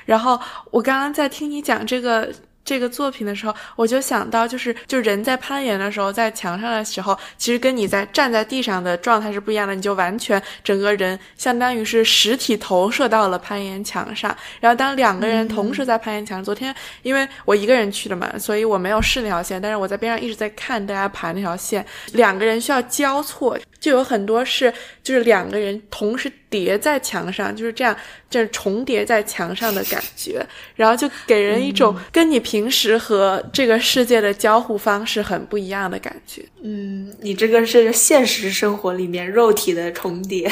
[0.05, 0.39] 然后
[0.71, 2.33] 我刚刚在听你讲这个。
[2.65, 9.75] 这个作品的时候，我就想到，就是就人在攀岩的时候，在墙上的时候，其实跟你在站在地上的状态是不一样的。
[9.75, 14.35] 你就完全整个人相当于是实体投射到了攀岩墙上。
[14.59, 16.73] 然后当两个人同时在攀岩墙，昨天
[17.03, 21.85] 因为我一个人去的嘛，所以我没有试那条线，但是我在边上一直在看大家爬那条线。
[22.13, 24.73] 两个人需要交错，就有很多是
[25.03, 26.31] 就是两个人同时。
[26.47, 27.93] 叠在墙上就是这样，
[28.29, 30.41] 就是重叠在墙上的感觉，
[30.73, 36.41] 然后就给人一种跟你平时和这个世界的交互方式很不一样的感觉。
[36.63, 40.49] 嗯，你这个是现实生活里面肉体的重叠，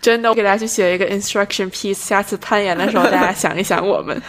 [0.00, 0.30] 真的。
[0.30, 4.20] 我给大家去写一个 instruction piece，下次攀岩的时候大家想一想我们。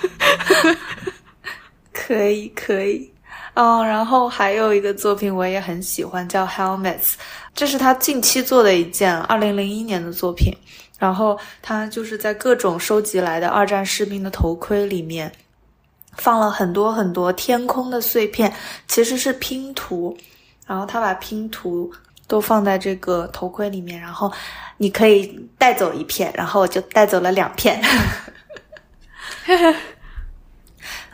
[1.91, 3.09] 可以，可以。
[3.55, 7.13] 嗯，然后还有一个作品我也很喜欢，叫 Helmets，
[7.53, 10.53] 这是他近期做的一件二零零一年的作品。
[10.97, 15.29] 然后他就是在各种收集来的二战士兵的头盔里面，
[16.15, 18.53] 放了很多很多天空的碎片，
[18.87, 20.15] 其实是拼图。
[20.65, 21.91] 然后他把拼图
[22.27, 24.31] 都放在这个头盔里面，然后
[24.77, 25.27] 你可以
[25.57, 27.81] 带走一片，然后我就带走了两片。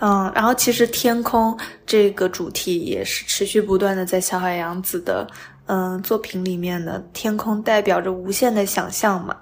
[0.03, 1.55] 嗯，然后其实天空
[1.85, 5.27] 这个主题也是持续不断的在小海洋子的
[5.67, 9.37] 嗯作品里面的天空代表着无限的想象嘛，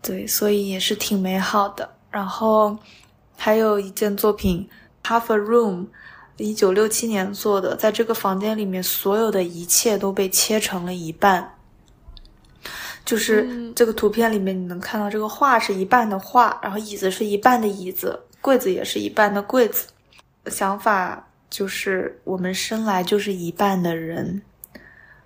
[0.00, 1.86] 对，所以也是挺美好的。
[2.10, 2.74] 然后
[3.36, 4.66] 还有一件作品
[5.04, 5.88] ，Half a Room，
[6.38, 11.56] 一九六七年做的，在这个房间里面所有的一切都被切成了一半，
[13.04, 18.24] 就是这个图片里面你能看到这个画是一半的画，然后椅子是一半的椅子。
[18.48, 19.88] 柜子也是一半的柜子，
[20.46, 24.40] 想法就是我们生来就是一半的人，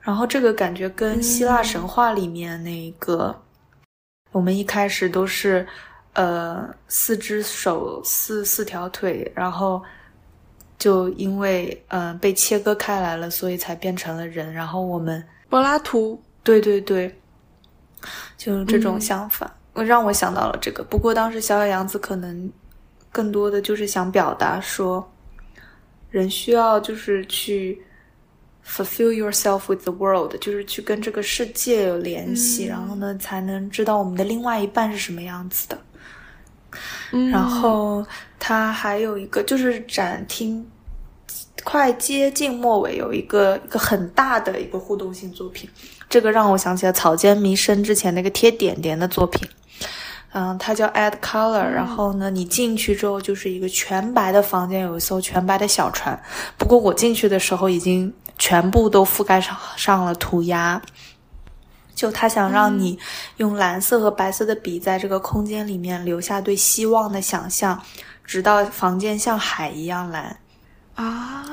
[0.01, 3.41] 然后这个感觉跟希腊神话里面那个，
[4.33, 5.65] 我们一开始都是，
[6.15, 9.81] 呃，四只手四四条腿，然后
[10.77, 14.53] 就因为嗯被切割开来了，所以才变成了人。
[14.53, 17.17] 然后我们柏拉图，对对对，
[18.37, 20.83] 就是这种想法，让我想到了这个。
[20.83, 22.53] 不过当时小小杨子可能。
[23.13, 25.07] 更多的就是想表达说，
[26.11, 27.81] 人需要就是去
[28.67, 35.79] fulfill yourself with the world，就是去跟这个世界有联系，然后呢才能知道我们的另外一半是什么样子的。
[37.31, 38.05] 然后
[38.39, 40.67] 它还有一个就是展厅
[41.63, 45.69] 快接近末尾，有一个一个很大的一个互动性作品，
[46.09, 49.47] 这个让我想起了草间弥生之前那个贴点点的作品。
[50.35, 56.19] 嗯，它叫 Add Color，然后呢，你进去之后就是一个全白的房间，有一艘全白的小船。
[56.57, 60.81] 不过我进去的时候已经全部都覆盖上上了涂鸦。
[61.95, 62.99] 就他想让你
[63.37, 67.81] 用蓝色和白色的笔在这个空间里面留下对希望的想象，
[68.25, 70.37] 直到房间像海一样蓝。
[70.95, 71.45] 啊。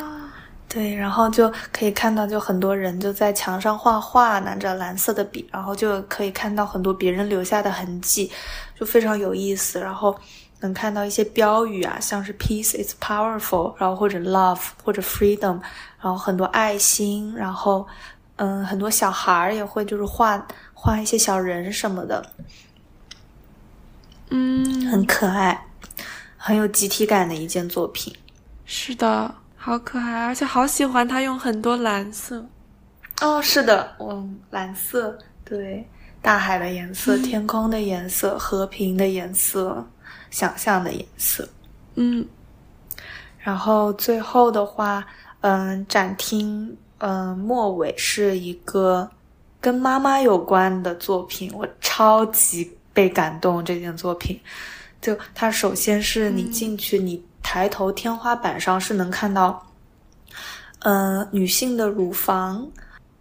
[0.71, 8.31] 对，然后就可以看到，就很多人就在墙上画画，拿着蓝色的笔，然后就可以看到很多别人留下的痕迹，
[8.79, 9.79] 就非常有意思。
[9.79, 10.17] 然后
[10.61, 15.59] 能看到一些标语啊，像是 “peace is powerful”，然后或者 “love” 或者 “freedom”，
[16.01, 17.85] 然后很多爱心，然后
[18.37, 22.25] 嗯，很多小孩儿也会就是画画一些小人什么的，
[24.29, 25.67] 嗯，很可爱，
[26.37, 28.15] 很有集体感的一件作品。
[28.65, 29.35] 是的。
[29.61, 32.45] 好可爱，而且好喜欢他用很多蓝色。
[33.19, 35.85] 哦，是的，嗯，蓝色，对，
[36.29, 39.83] 大海的颜色、天空的颜色、和平的颜色、
[40.29, 41.49] 想象的颜色。
[41.95, 42.23] 嗯，
[43.39, 45.03] 然后最后的话，
[45.41, 49.09] 嗯，展厅，嗯，末尾是一个
[49.59, 54.39] 跟妈妈有关的作品，我超级被感动这件作品。
[55.01, 59.65] 就它首先是你进去，你抬头天花板上是能看到，
[60.81, 62.69] 嗯，女性的乳房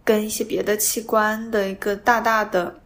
[0.03, 2.78] 跟一些别的器官的一个大大的。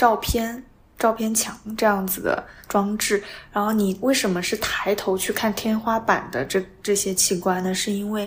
[0.00, 0.64] 照片、
[0.98, 3.22] 照片墙这样子的装置，
[3.52, 7.74] 然后你为什么是抬头去看天花板的这这些器官呢？
[7.74, 8.26] 是因为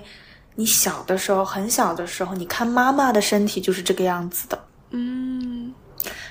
[0.53, 4.63] 你小的时候，很小的时候，你看妈妈的身体就是这个样子的。
[4.91, 5.73] 嗯，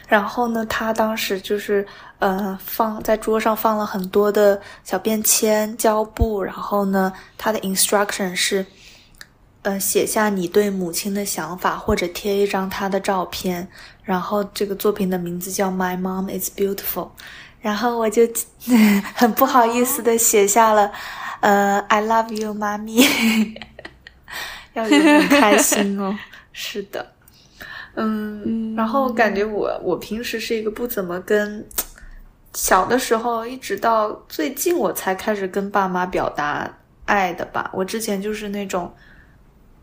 [0.06, 1.85] 然后呢，他当时就是
[2.20, 8.64] 呃放在桌上放了很多的小便签、胶布，然后呢，他的 instruction 是。
[9.64, 13.69] 呃，写下你对母亲的想法，或者贴一张她的照片，
[14.02, 17.06] 然后这个作品的名字叫《My Mom Is Beautiful》，
[17.60, 18.22] 然后我就
[19.14, 20.90] 很不好意思的写下了，
[21.40, 23.06] 呃，I love you，妈咪，
[24.74, 26.16] 要有点开心哦。
[26.52, 27.12] 是的，
[27.94, 31.66] 嗯，然后感觉我我平时是一个不怎么跟
[32.54, 36.70] 小的时候，一直到最近我才开始跟爸妈表达
[37.06, 37.70] 爱的吧。
[37.72, 38.92] 我之前就是那种。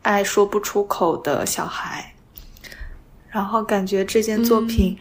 [0.01, 2.13] 爱说不出口的小孩，
[3.30, 4.97] 然后感觉这件作品，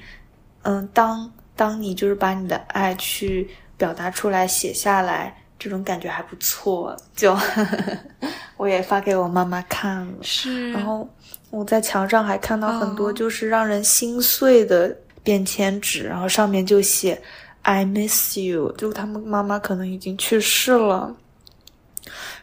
[0.62, 6.96] 嗯，当当你就是把你的爱去表达出来、写下来，这种感觉还不错。
[7.16, 7.36] 就
[8.56, 10.70] 我也发给我妈妈看了，是。
[10.72, 11.08] 然后
[11.50, 17.20] 我在墙上还看到很多就是让人心碎的便签纸，然后上面就写
[17.62, 21.14] “I miss you”，就他们妈妈可能已经去世了。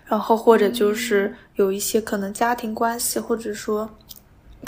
[0.06, 3.90] 然后或者就是有一些可能家庭关系，或者说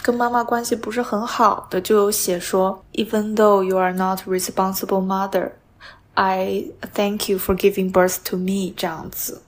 [0.03, 5.51] 跟妈妈关系不是很好的，就有写说，Even though you are not responsible mother,
[6.13, 8.73] I thank you for giving birth to me。
[8.75, 9.41] 这样子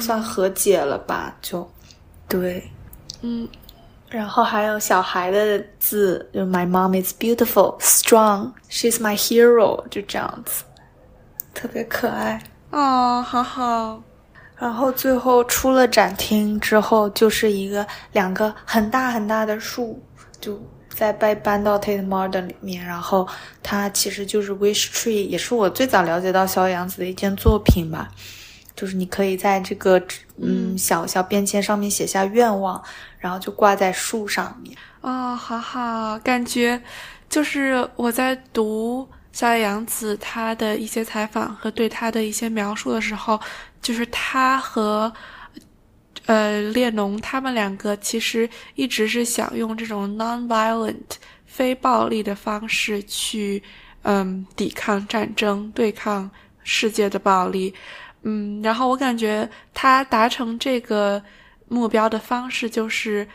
[0.00, 1.36] 算和解了吧？
[1.42, 1.68] 就
[2.28, 2.70] 对，
[3.22, 3.48] 嗯。
[4.08, 9.84] 然后还有小孩的字，就 My mom is beautiful, strong, she's my hero。
[9.88, 10.62] 就这样子，
[11.52, 12.40] 特别可爱
[12.70, 14.00] 哦，好好。
[14.58, 20.02] 然后最后出了展厅之后，就是一个两个很大很大的树，
[20.40, 20.58] 就
[20.88, 22.82] 在被搬到 Tate Modern 里面。
[22.82, 23.28] 然后
[23.62, 28.08] 它其实就是 Wish Tree，也是我最早了解到小野洋子的一件作品吧。
[28.74, 30.02] 就是你可以在这个
[30.40, 32.82] 嗯小小便签上面写下愿望，
[33.18, 34.74] 然后就挂在树上面。
[35.02, 36.80] 哦，好好，感觉
[37.28, 39.06] 就是我在读。
[39.36, 43.38] 小野洋子她的一些采访和对她的一些描述的时候，
[43.82, 45.12] 就是她和，
[46.24, 53.62] 呃，列侬他们两个其实一直是想用这种 non-violent 非暴力的方式去，
[54.04, 56.30] 嗯，抵抗战争，对抗
[56.64, 57.74] 世界的暴力，
[58.22, 61.22] 嗯，然后我感觉他达成这个
[61.68, 63.28] 目标的方式就是。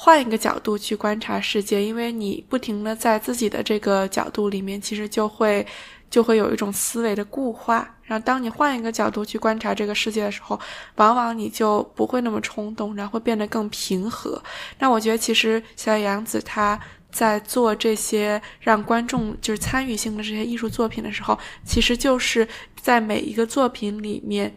[0.00, 5.66] 换一个角度去观察世界，因为你不停的在自己的这个角度里面，其实就会
[6.08, 7.96] 就会有一种思维的固化。
[8.04, 10.58] 然后，当你换一个角度去观察这个世界的时候，
[10.94, 14.40] 往往你就不会那么冲动，然后会变得更平和。
[14.78, 16.78] 那我觉得，其实小野洋子他
[17.10, 22.46] 在做这些让观众就是参与性的这些艺术作品的时候，其实就是
[22.80, 24.56] 在每一个作品里面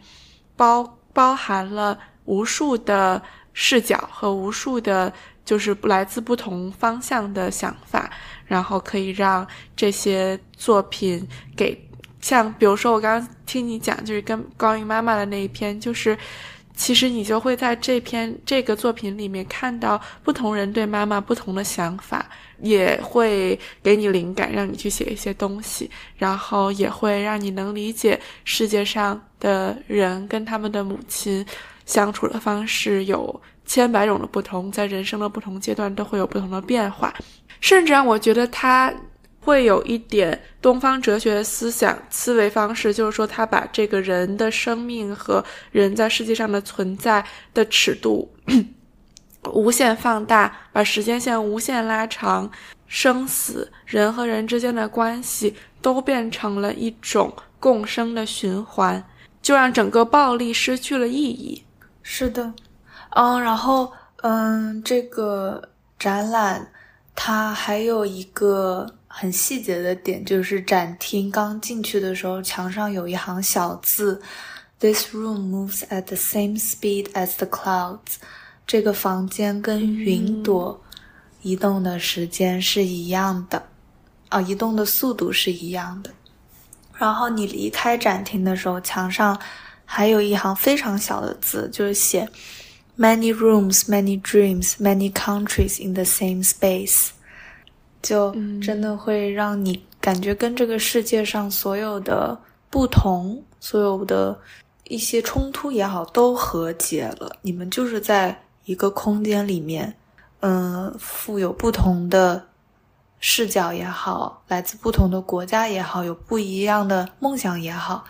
[0.54, 3.20] 包包含了无数的
[3.52, 5.12] 视角和无数的。
[5.44, 8.10] 就是来自不同方向的想法，
[8.46, 11.76] 然后可以让这些作品给
[12.20, 16.16] 像，比如说我刚刚听你讲，就是跟关于妈妈的那一篇，就是
[16.76, 22.24] 其实你就会在这篇这个作品里面看到不同人对妈妈不同的想法，
[22.60, 31.44] 也会给你灵感，让你去写一些东西，然后也会让你能理解世界上的人跟他们的母亲
[31.84, 33.42] 相处的方式有。
[33.72, 37.10] 千百种的不同，在人生的不同阶段都会有不同的变化，
[37.58, 38.92] 甚至让我觉得他
[39.40, 47.24] 会有一点东方哲学的思想思维方式，就是说他把这个人的生命和人在世界上的存在
[47.54, 48.30] 的尺度
[49.54, 52.50] 无限放大，把时间线无限拉长，
[52.86, 59.02] 生死人和人之间的关系都变成了一种共生的循环，
[59.40, 61.64] 就让整个暴力失去了意义。
[62.02, 62.52] 是的。
[63.14, 66.70] 嗯，然后嗯，这个展览
[67.14, 74.22] 它还有一个很细节的点，就是展厅刚进去的时候，墙上有一行小字
[74.78, 78.16] ：“This room moves at the same speed as the clouds。”
[78.66, 80.80] 这个房间跟云朵
[81.42, 83.62] 移动的时间是一样的。
[84.30, 86.10] 啊，移动的速度是一样的。
[86.94, 89.38] 然后你离开展厅的时候，墙上
[89.84, 92.26] 还有一行非常小的字，就是写
[92.98, 97.08] “Many rooms, many dreams, many countries in the same space”，
[98.02, 102.38] 就真的会让你感觉跟这个世界上所有的
[102.70, 104.38] 不同、所有的
[104.84, 107.36] 一些冲突也好，都和解了。
[107.42, 109.94] 你们就是在一个空间里面，
[110.40, 112.48] 嗯，富有不同的。
[113.24, 118.02] 视角也好，来自不同的国家也好，有不一样的梦想也好，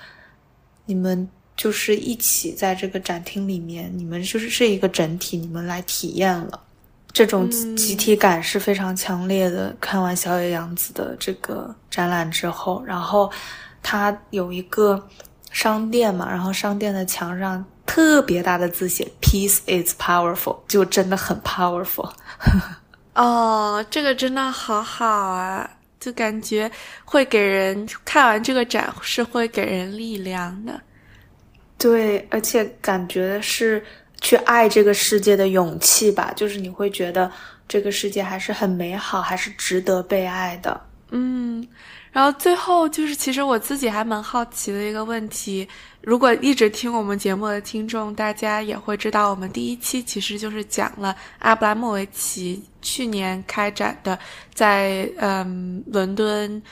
[0.86, 6.60] 你们就是一起在这个展厅里面，你们就是是一个整体，你们来体验了
[7.12, 9.74] 这种集体感是非常强烈的。
[9.80, 13.30] 看完小野洋子的这个展览之后，然后
[13.82, 15.08] 他有一个
[15.50, 22.10] 商店嘛，然后商店的墙上特别大的字写 “Peace is powerful”，就真的很 powerful。
[23.14, 25.70] 哦，这个真的好好啊，
[26.00, 26.70] 就感觉
[27.04, 30.80] 会给人看完这个展是会给人力量的。
[31.82, 33.84] 对，而且感觉是
[34.20, 37.28] 去爱这个世界的勇气吧，就是你会觉得
[37.66, 40.80] 这个世界还是很美好，还是值得被爱的。
[41.10, 41.66] 嗯。
[42.12, 45.66] 然后最后就是，其实我自己还蛮好奇的一个问题。
[46.02, 54.16] 如果一直听我们节目的听众，大家也会知道，我们第一期其实就是讲了阿布拉莫维奇去年开展的
[54.54, 56.62] 在嗯伦敦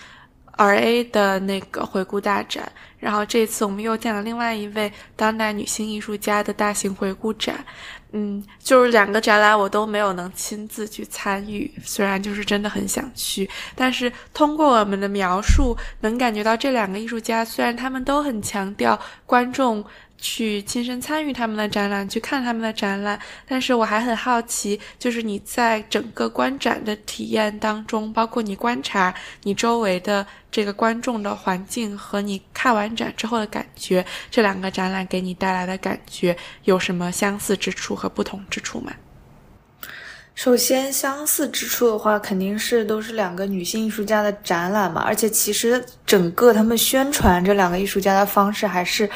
[0.53, 2.71] R A 的那个回顾大展。
[3.01, 7.65] 然后这次我们又见了另外一位当代女性艺术家的大型回顾展。
[8.13, 19.85] 嗯，就是两个展览我都没有能亲自去参与，虽然就是真的很想去，但是通过我们的描述，能感觉到这两个艺术家虽然他们都很强调观众。
[20.21, 23.19] 去亲身参与他们的展览，去看他们的展览。
[23.49, 38.93] 但是我还很好奇，就是你在整个观展的体验当中，包括你观察你周围的这个观众的环境和你看完展之后的感觉，这两个展览给你带来的感觉有什么相似之处和不同之处吗？
[40.35, 45.03] 首先，相似之处的话，肯定是都是两个女性艺术家的展览嘛。
[45.03, 49.09] 而且，其实整个他们宣传这两个艺术家的方式还是。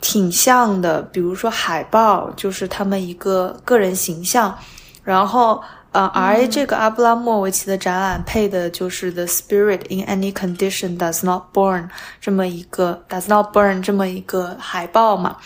[0.00, 4.56] 挺像的，比如说海报就是他们一个个人形象，
[5.02, 5.60] 然后
[5.90, 11.88] 呃，R A 这个阿布拉莫维奇的展览配的就是 The Spirit in Any Condition Does Not Burn
[12.20, 15.36] 这么一个 Does Not Burn 这么一个海报嘛。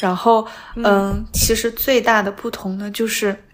[0.00, 3.44] 然后嗯，其实最大的不同呢，就是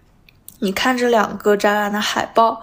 [0.60, 2.62] 你看这两个展览的海报，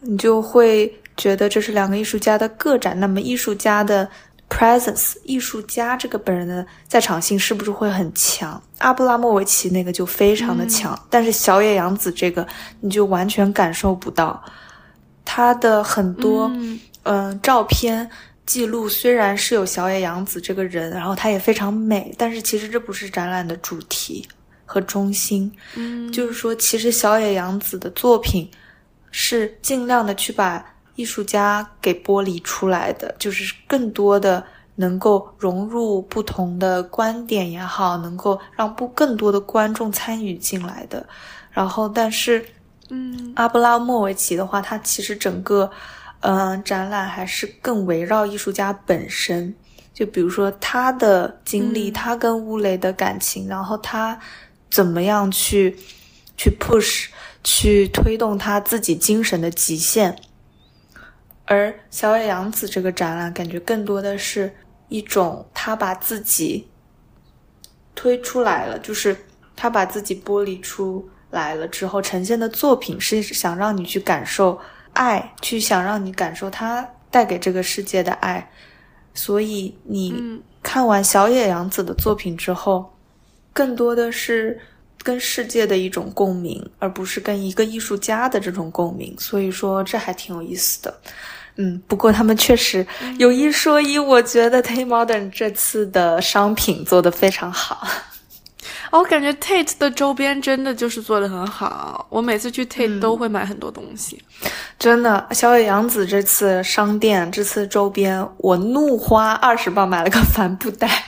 [0.00, 2.98] 你就会觉得这是两个艺术家的个展。
[2.98, 4.08] 那么艺术家的。
[4.48, 8.62] Presence，艺术家这个本人的在场性是不是会很强？
[8.78, 12.46] 阿布拉莫维奇那个就非常的强，但是小野洋子这个
[12.80, 14.42] 你就完全感受不到。
[15.24, 16.50] 他的很多
[17.02, 18.08] 嗯照片
[18.46, 24.26] 记录虽然是有小野洋子这个人，然后她也非常美，但是其实这不是展览的主题
[24.64, 25.52] 和中心。
[25.74, 28.48] 嗯，就是说，其实小野洋子的作品
[29.10, 30.64] 是尽量的去把。
[30.96, 34.44] 艺术家给剥离出来的，就是更多的
[34.74, 41.06] 能够融入不同的观点也好，能够让不更多的观众参与进来的。
[41.50, 42.44] 然后，但是，
[42.90, 45.70] 嗯，阿布拉莫维奇的话，他其实整个，
[46.20, 49.54] 嗯，展览还是更围绕艺术家本身。
[49.94, 54.18] 就比如说他的经历，他跟乌雷的感情，然后他
[54.70, 55.74] 怎么样去
[56.36, 57.06] 去 push，
[57.42, 60.14] 去推动他自己精神的极限。
[61.46, 64.52] 而小野洋子这个展览，感觉更多的是
[64.88, 66.68] 一种他把自己
[67.94, 69.16] 推出来了，就是
[69.54, 74.58] 他把自己剥离出来了之后呈现的作品，是想让你去感受
[74.92, 78.50] 爱，去想让你感受他带给这个世界的爱。
[79.14, 82.92] 所以你看完小野洋子的作品之后，
[83.52, 84.60] 更多的是
[85.02, 89.14] 跟世界的一种共鸣，而不是跟一个艺术家的这种共鸣。
[89.18, 91.00] 所以说，这还挺有意思的。
[91.58, 92.86] 嗯，不过他们确实
[93.18, 97.88] 有一说一，我觉得 Tate Modern 这次的商品做的非常好。
[98.92, 104.22] 我感觉 Tate 的周边真的就是做的很好，我每次去 Tate 都会买很多东西。
[104.78, 110.88] 真的，小野洋子这次商店这次周边，我怒花二十磅买了个帆布袋。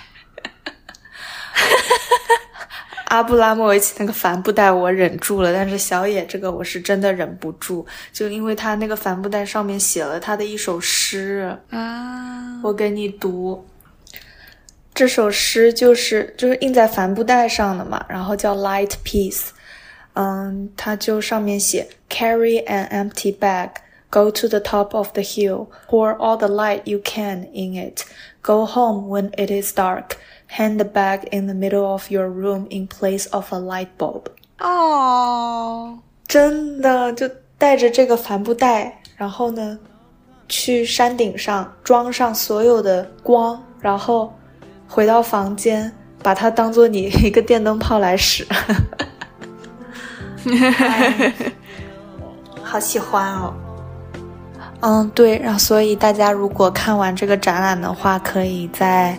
[3.09, 13.67] 阿布拉莫维奇那个帆布袋我忍住了，但是小野这个我是真的忍不住，就因为他那个帆布袋上面写了他的一首诗啊，我给你读。
[14.95, 19.49] 这首诗就是就是印在帆布袋上的嘛，然后叫 Light Peace，
[20.15, 23.71] 嗯，它就上面写 Carry an empty bag
[24.11, 28.05] Go to the top of the hill, pour all the light you can in it.
[28.43, 30.17] Go home when it is dark.
[30.51, 34.23] Hang the bag in the middle of your room in place of a light bulb.
[34.59, 39.79] 哦，真的就带着这个帆布袋，然后呢，
[40.49, 44.33] 去山顶上装上所有的光，然后
[44.89, 45.93] 回到房间，
[46.23, 48.47] 把它当做你一个电灯泡来使。
[52.63, 53.55] 好喜欢哦。
[54.81, 59.19] 嗯，对，然后所以大家如果看完这个展览的话，可以在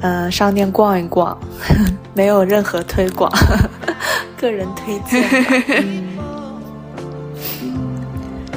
[0.00, 1.36] 呃商店逛一逛，
[2.14, 3.30] 没有任何推广，
[4.36, 5.24] 个人推荐。
[7.62, 7.78] 嗯，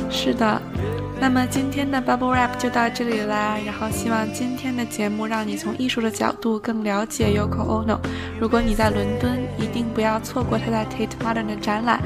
[0.12, 0.62] 是的。
[1.20, 7.98] 那么今天的 Bubble Wrap 就到这里啦，然后希望今天的节目让你从艺术的角度更了解 Yoko Ono。
[8.38, 12.02] 如果你在伦敦，一定不要错过他在 Tate Modern 的展览。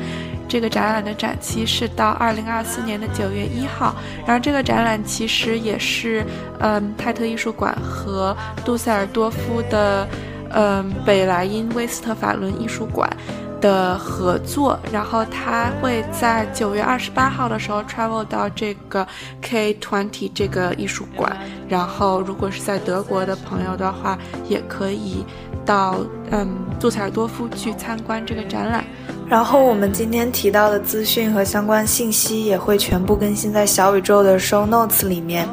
[0.48, 3.96] 这个展览的展期是到二零二四年的九月一号。
[4.26, 6.26] 然后这个展览其实也是，
[6.60, 10.08] 嗯，泰特艺术馆和杜塞尔多夫的，
[10.52, 13.10] 嗯，北莱茵威斯特法伦艺术馆
[13.60, 14.80] 的合作。
[14.92, 19.08] 然后他会在九月二十八号的时候 travel 到这个
[19.42, 21.36] K Twenty 这个艺术馆。
[21.68, 24.18] 然后如果是在德国的朋友的话，
[24.48, 25.26] 也可以
[25.66, 25.98] 到
[26.32, 26.48] 嗯
[26.80, 28.84] 杜塞尔多夫去参观这个展览。
[29.28, 35.46] 然后我们今天提到的资讯和相关信息也会全部更新在小宇宙的 show notes 里面，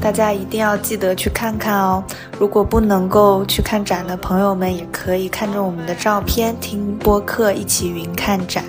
[0.00, 2.02] 大家一定要记得去看看哦。
[2.38, 8.64] 如果不能够去看展的朋友们，也可以看着我们的照片听播客，一起云看展。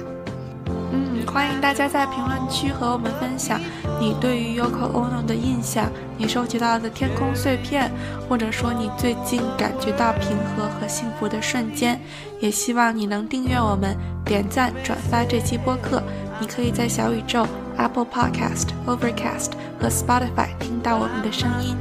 [1.31, 3.59] 欢迎大家在评论区和我们分享
[3.99, 7.91] 你对于 Yoko Ono 的印象，你收集到的天空碎片，
[8.27, 11.99] 或者说你最近感觉到平和和幸福的瞬间。
[12.39, 13.95] 也希望你能订阅我们。
[14.25, 16.03] 点赞转发这期播客，
[16.39, 17.47] 你可以在小宇宙、
[17.77, 21.75] Apple Podcast、Overcast 和 Spotify 听到我们的声音。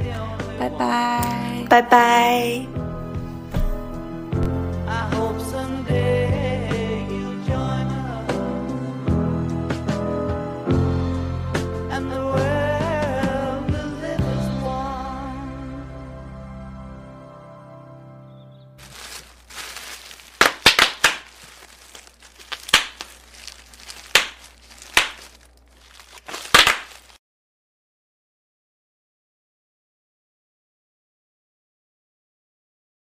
[0.59, 1.21] 拜拜，
[1.69, 2.78] 拜拜。